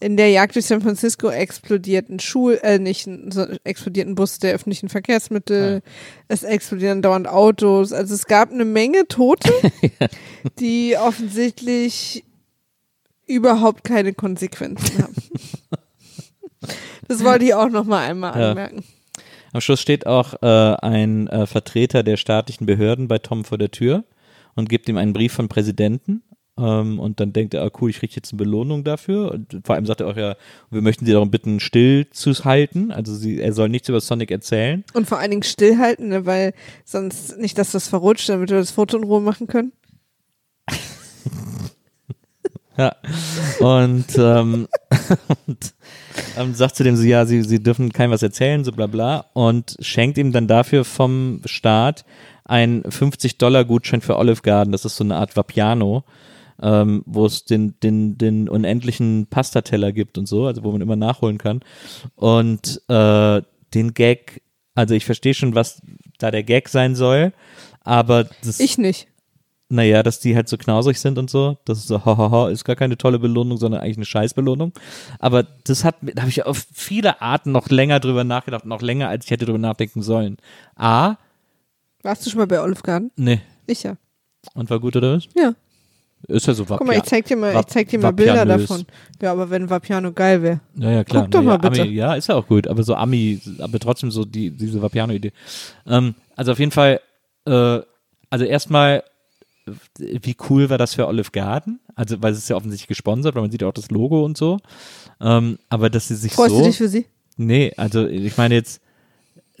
[0.00, 4.38] In der Jagd durch San Francisco explodiert ein Schul, äh, nicht so, explodiert ein Bus
[4.38, 5.82] der öffentlichen Verkehrsmittel,
[6.28, 7.92] es explodieren dauernd Autos.
[7.92, 9.52] Also es gab eine Menge Tote,
[10.58, 12.24] die offensichtlich
[13.26, 15.14] überhaupt keine Konsequenzen haben.
[17.08, 18.50] Das wollte ich auch noch mal einmal Ja.
[18.50, 18.84] anmerken.
[19.52, 23.72] Am Schluss steht auch äh, ein äh, Vertreter der staatlichen Behörden bei Tom vor der
[23.72, 24.04] Tür
[24.54, 26.22] und gibt ihm einen Brief vom Präsidenten.
[26.60, 29.32] Ähm, und dann denkt er, ah, cool, ich kriege jetzt eine Belohnung dafür.
[29.32, 30.36] Und vor allem sagt er auch, ja,
[30.70, 32.90] wir möchten Sie darum bitten, still zu halten.
[32.90, 34.84] Also sie, er soll nichts über Sonic erzählen.
[34.92, 36.52] Und vor allen Dingen stillhalten, ne, weil
[36.84, 39.72] sonst nicht, dass das verrutscht, damit wir das Foto in Ruhe machen können.
[42.78, 42.96] Ja.
[43.58, 44.66] Und, ähm,
[45.46, 45.74] und
[46.38, 49.26] ähm, sagt zu dem so, ja, sie, sie dürfen keinem was erzählen, so bla bla.
[49.34, 52.06] Und schenkt ihm dann dafür vom Staat
[52.44, 54.72] einen 50-Dollar-Gutschein für Olive Garden.
[54.72, 56.04] Das ist so eine Art Vapiano,
[56.62, 60.96] ähm, wo es den, den, den unendlichen Pastateller gibt und so, also wo man immer
[60.96, 61.60] nachholen kann.
[62.16, 63.42] Und äh,
[63.74, 64.42] den Gag,
[64.74, 65.80] also ich verstehe schon, was
[66.18, 67.32] da der Gag sein soll,
[67.82, 69.08] aber das Ich nicht.
[69.68, 71.56] naja, dass die halt so knausrig sind und so.
[71.64, 74.72] Das ist so, hahaha, ist gar keine tolle Belohnung, sondern eigentlich eine Scheißbelohnung.
[75.18, 79.08] Aber das hat, da habe ich auf viele Arten noch länger drüber nachgedacht, noch länger,
[79.08, 80.36] als ich hätte drüber nachdenken sollen.
[80.76, 81.14] A,
[82.02, 83.10] Warst du schon mal bei Olive Garden?
[83.16, 83.40] ne.
[83.66, 83.96] Ich ja.
[84.54, 85.28] Und war gut oder was?
[85.36, 85.52] Ja.
[86.28, 88.84] Ist ja so Guck mal, ich zeig dir mal, ich zeig dir mal Bilder davon.
[89.20, 90.60] Ja, aber wenn Vapiano geil wäre.
[90.76, 91.22] Ja, ja, klar.
[91.22, 91.82] Guck doch naja, mal bitte.
[91.82, 95.32] Ami, ja, ist ja auch gut, aber so Ami, aber trotzdem so die, diese Vapiano-Idee.
[95.86, 97.00] Ähm, also auf jeden Fall,
[97.46, 97.80] äh,
[98.28, 99.02] also erstmal,
[99.96, 101.80] wie cool war das für Olive Garden?
[101.94, 104.36] Also, weil es ist ja offensichtlich gesponsert, weil man sieht ja auch das Logo und
[104.36, 104.58] so.
[105.20, 106.60] Ähm, aber dass sie sich Freust so.
[106.60, 107.06] du dich für sie?
[107.36, 108.80] Nee, also ich meine jetzt,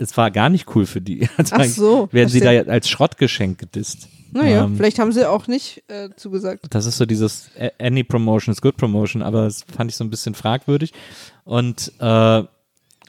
[0.00, 1.28] es war gar nicht cool für die.
[1.36, 4.08] Also Ach so, Werden sie da als Schrottgeschenk gedisst.
[4.32, 6.66] Naja, Ähm, vielleicht haben sie auch nicht äh, zugesagt.
[6.70, 10.04] das ist so dieses a- Any Promotion is good Promotion, aber das fand ich so
[10.04, 10.92] ein bisschen fragwürdig.
[11.44, 12.42] Und, äh,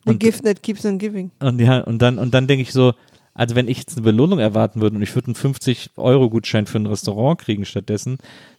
[0.04, 1.30] The und, gift that keeps on giving.
[1.40, 2.94] und ja, und dann, und dann denke ich so,
[3.36, 6.88] also wenn ich jetzt eine Belohnung erwarten würde und ich würde einen 50-Euro-Gutschein für ein
[6.88, 8.18] Restaurant kriegen stattdessen,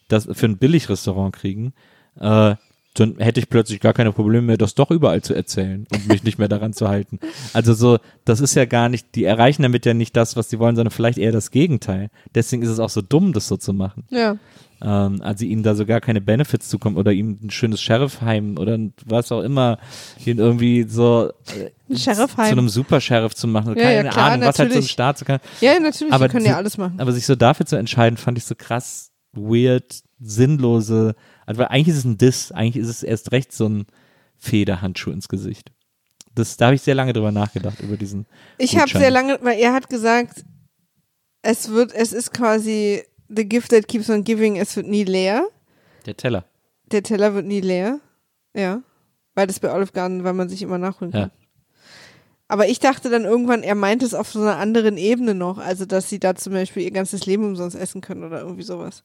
[0.08, 1.72] das für ein Billigrestaurant kriegen,
[2.20, 2.54] äh,
[2.94, 6.24] dann hätte ich plötzlich gar keine Probleme mehr, das doch überall zu erzählen und mich
[6.24, 7.20] nicht mehr daran zu halten.
[7.54, 10.58] Also so, das ist ja gar nicht, die erreichen damit ja nicht das, was sie
[10.58, 12.10] wollen, sondern vielleicht eher das Gegenteil.
[12.34, 14.04] Deswegen ist es auch so dumm, das so zu machen.
[14.10, 14.36] Ja.
[14.82, 18.78] Ähm, also ihnen da so gar keine Benefits zukommen oder ihm ein schönes Sheriffheim oder
[19.06, 19.78] was auch immer,
[20.24, 21.30] ihn irgendwie so
[21.88, 23.76] äh, zu einem Super-Sheriff zu machen.
[23.76, 24.84] Ja, ja, Keine klar, Ahnung, was halt so ein.
[24.84, 25.38] Staat so kann.
[25.60, 26.98] Ja, natürlich, Aber die können ja alles machen.
[26.98, 31.14] Aber sich so dafür zu entscheiden, fand ich so krass, weird, sinnlose.
[31.46, 33.86] Also weil eigentlich ist es ein Diss, eigentlich ist es erst recht so ein
[34.38, 35.72] Federhandschuh ins Gesicht.
[36.34, 38.26] Das, da habe ich sehr lange drüber nachgedacht, über diesen.
[38.58, 40.44] Ich habe sehr lange, weil er hat gesagt,
[41.42, 45.46] es wird, es ist quasi the gift that keeps on giving, es wird nie leer.
[46.06, 46.44] Der Teller.
[46.90, 48.00] Der Teller wird nie leer.
[48.54, 48.82] Ja.
[49.34, 51.30] Weil das bei Olive Garden, weil man sich immer nachholen kann.
[51.30, 51.30] Ja.
[52.48, 55.56] Aber ich dachte dann irgendwann, er meint es auf so einer anderen Ebene noch.
[55.56, 59.04] Also, dass sie da zum Beispiel ihr ganzes Leben umsonst essen können oder irgendwie sowas.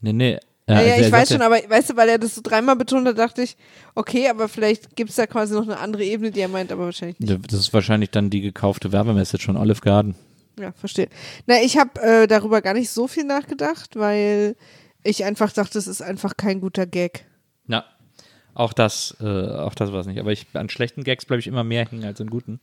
[0.00, 0.40] Nee, nee.
[0.68, 3.06] Ja, also ja, ich weiß schon, aber weißt du, weil er das so dreimal betont
[3.06, 3.56] hat, dachte ich,
[3.94, 6.86] okay, aber vielleicht gibt es da quasi noch eine andere Ebene, die er meint, aber
[6.86, 7.52] wahrscheinlich nicht.
[7.52, 10.14] Das ist wahrscheinlich dann die gekaufte Werbemessage von Olive Garden.
[10.58, 11.08] Ja, verstehe.
[11.46, 14.56] Na, ich habe äh, darüber gar nicht so viel nachgedacht, weil
[15.02, 17.26] ich einfach dachte, es ist einfach kein guter Gag.
[17.66, 17.84] Ja.
[18.54, 20.20] Auch das, äh, auch das war es nicht.
[20.20, 22.60] Aber ich, an schlechten Gags bleibe ich immer mehr hängen als an guten.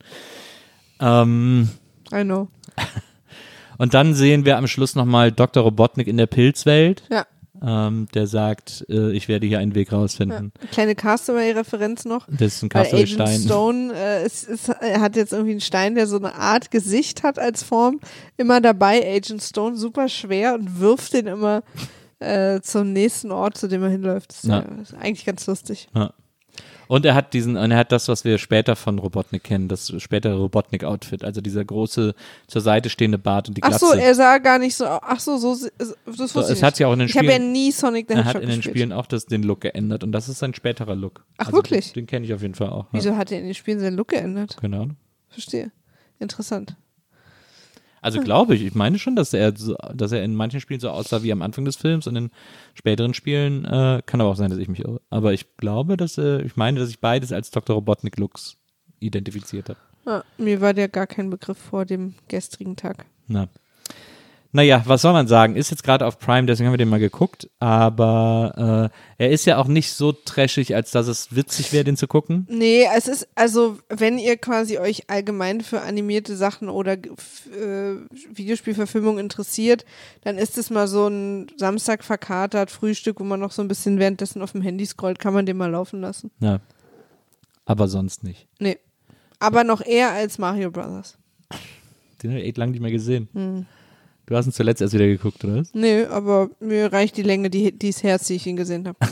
[1.00, 1.68] Ähm,
[2.12, 2.48] I know.
[3.78, 5.62] und dann sehen wir am Schluss nochmal Dr.
[5.62, 7.02] Robotnik in der Pilzwelt.
[7.10, 7.26] Ja.
[7.64, 9.98] Ähm, der sagt, äh, ich werde hier einen Weg ja.
[9.98, 10.52] rausfinden.
[10.72, 12.26] Kleine Castaway-Referenz noch.
[12.28, 13.40] Das ist ein Weil Agent Castaway-Stein.
[13.40, 17.22] Stone äh, ist, ist, er hat jetzt irgendwie einen Stein, der so eine Art Gesicht
[17.22, 18.00] hat als Form.
[18.36, 21.62] Immer dabei, Agent Stone, super schwer und wirft den immer
[22.18, 24.30] äh, zum nächsten Ort, zu dem er hinläuft.
[24.30, 24.58] Das ist, Ja.
[24.62, 24.82] ja.
[24.82, 25.88] ist eigentlich ganz lustig.
[25.94, 26.12] Ja.
[26.92, 29.94] Und er hat diesen, und er hat das, was wir später von Robotnik kennen, das
[29.96, 32.14] spätere Robotnik-Outfit, also dieser große
[32.46, 33.86] zur Seite stehende Bart und die Ach Glatze.
[33.86, 34.84] so, er sah gar nicht so.
[34.84, 37.28] Ach so, so das wusste So, ich es hat sich auch in den ich habe
[37.28, 38.76] ja Spielen, nie Sonic the er Hedgehog hat in den gespielt.
[38.76, 41.24] Spielen auch das, den Look geändert und das ist sein späterer Look.
[41.38, 41.94] Ach, also, wirklich?
[41.94, 42.84] Den kenne ich auf jeden Fall auch.
[42.84, 42.90] Ja.
[42.92, 44.58] Wieso hat er in den Spielen seinen Look geändert?
[44.60, 44.96] Keine Ahnung.
[45.30, 45.72] Verstehe.
[46.18, 46.76] Interessant.
[48.02, 48.24] Also Hm.
[48.24, 51.22] glaube ich, ich meine schon, dass er, so, dass er in manchen Spielen so aussah
[51.22, 52.30] wie am Anfang des Films und in
[52.74, 55.00] späteren Spielen äh, kann aber auch sein, dass ich mich irre.
[55.08, 57.76] Aber ich glaube, dass äh, ich meine, dass ich beides als Dr.
[57.76, 58.58] Robotnik Looks
[59.00, 59.78] identifiziert habe.
[60.04, 63.06] Ah, mir war der gar kein Begriff vor dem gestrigen Tag.
[63.28, 63.48] Na.
[64.54, 65.56] Naja, was soll man sagen?
[65.56, 69.46] Ist jetzt gerade auf Prime, deswegen haben wir den mal geguckt, aber äh, er ist
[69.46, 72.46] ja auch nicht so trashig, als dass es witzig wäre, den zu gucken.
[72.50, 77.96] Nee, es ist, also, wenn ihr quasi euch allgemein für animierte Sachen oder äh,
[78.34, 79.86] Videospielverfilmung interessiert,
[80.20, 83.98] dann ist es mal so ein Samstag verkatert Frühstück, wo man noch so ein bisschen
[83.98, 86.30] währenddessen auf dem Handy scrollt, kann man den mal laufen lassen.
[86.40, 86.60] Ja.
[87.64, 88.48] Aber sonst nicht.
[88.58, 88.76] Nee.
[89.38, 91.16] Aber noch eher als Mario Brothers.
[92.22, 93.28] Den habe ich echt lange nicht mehr gesehen.
[93.32, 93.66] Hm.
[94.26, 95.74] Du hast ihn zuletzt erst wieder geguckt, oder was?
[95.74, 98.98] Nee, aber mir reicht die Länge, die, die es herz, die ich ihn gesehen habe.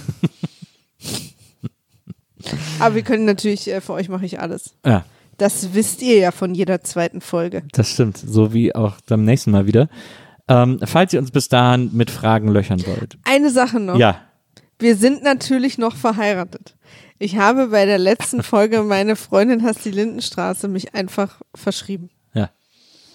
[2.78, 4.74] aber wir können natürlich, äh, für euch mache ich alles.
[4.84, 5.04] Ja.
[5.36, 7.62] Das wisst ihr ja von jeder zweiten Folge.
[7.72, 9.88] Das stimmt, so wie auch beim nächsten Mal wieder.
[10.48, 13.16] Ähm, falls ihr uns bis dahin mit Fragen löchern wollt.
[13.24, 13.96] Eine Sache noch.
[13.96, 14.20] Ja,
[14.78, 16.76] Wir sind natürlich noch verheiratet.
[17.18, 22.11] Ich habe bei der letzten Folge meine Freundin hasst die Lindenstraße mich einfach verschrieben.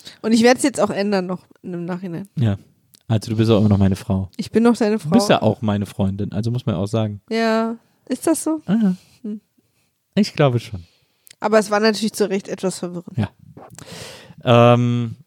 [0.06, 2.28] Ja, Und ich werde es jetzt auch ändern noch im Nachhinein.
[2.36, 2.58] ja.
[3.08, 4.32] Also du bist auch immer noch meine Frau.
[4.36, 5.10] Ich bin noch deine Frau.
[5.12, 7.22] Du bist ja auch meine Freundin, also muss man auch sagen.
[7.30, 7.76] Ja,
[8.10, 8.62] ist das so?
[8.66, 8.94] Ah,
[10.16, 10.84] ich glaube schon.
[11.40, 13.16] Aber es war natürlich zu Recht etwas verwirrend.
[13.16, 13.30] Ja.
[14.44, 15.18] Ähm,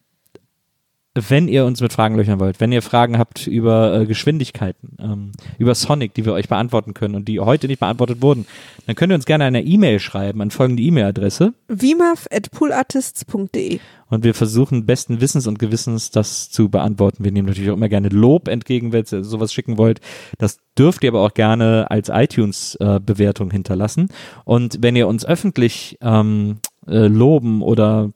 [1.28, 5.32] wenn ihr uns mit Fragen löchern wollt, wenn ihr Fragen habt über äh, Geschwindigkeiten, ähm,
[5.58, 8.46] über Sonic, die wir euch beantworten können und die heute nicht beantwortet wurden,
[8.86, 14.24] dann könnt ihr uns gerne eine E-Mail schreiben an folgende E-Mail-Adresse Vimaf at poolartists.de und
[14.24, 17.24] wir versuchen besten Wissens und Gewissens das zu beantworten.
[17.24, 20.00] Wir nehmen natürlich auch immer gerne Lob entgegen, wenn ihr sowas schicken wollt.
[20.38, 24.08] Das dürft ihr aber auch gerne als iTunes-Bewertung hinterlassen.
[24.44, 28.10] Und wenn ihr uns öffentlich ähm, äh, loben oder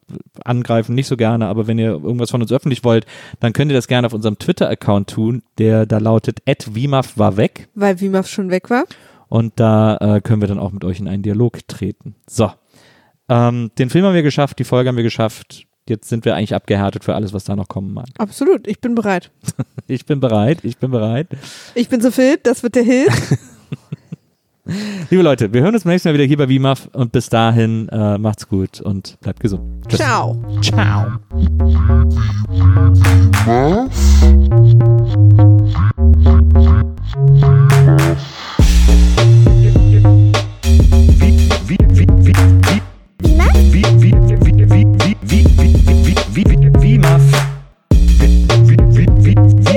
[0.44, 3.06] angreifen, nicht so gerne, aber wenn ihr irgendwas von uns öffentlich wollt,
[3.40, 7.68] dann könnt ihr das gerne auf unserem Twitter-Account tun, der da lautet @vimaf war weg
[7.74, 8.84] Weil Vimaf schon weg war.
[9.28, 12.14] und da äh, können wir dann auch mit euch in einen Dialog treten.
[12.28, 12.50] So,
[13.28, 15.66] ähm, den Film haben wir geschafft, die Folge haben wir geschafft.
[15.88, 18.06] Jetzt sind wir eigentlich abgehärtet für alles, was da noch kommen mag.
[18.18, 19.30] Absolut, ich bin bereit.
[19.88, 21.26] Ich bin bereit, ich bin bereit.
[21.74, 23.10] Ich bin so fit, das wird der Hit.
[25.10, 27.88] Liebe Leute, wir hören uns beim nächsten Mal wieder hier bei WIMAF und bis dahin
[27.88, 29.62] äh, macht's gut und bleibt gesund.
[29.88, 29.98] Tschüss.
[29.98, 30.40] Ciao.
[30.62, 31.18] Ciao.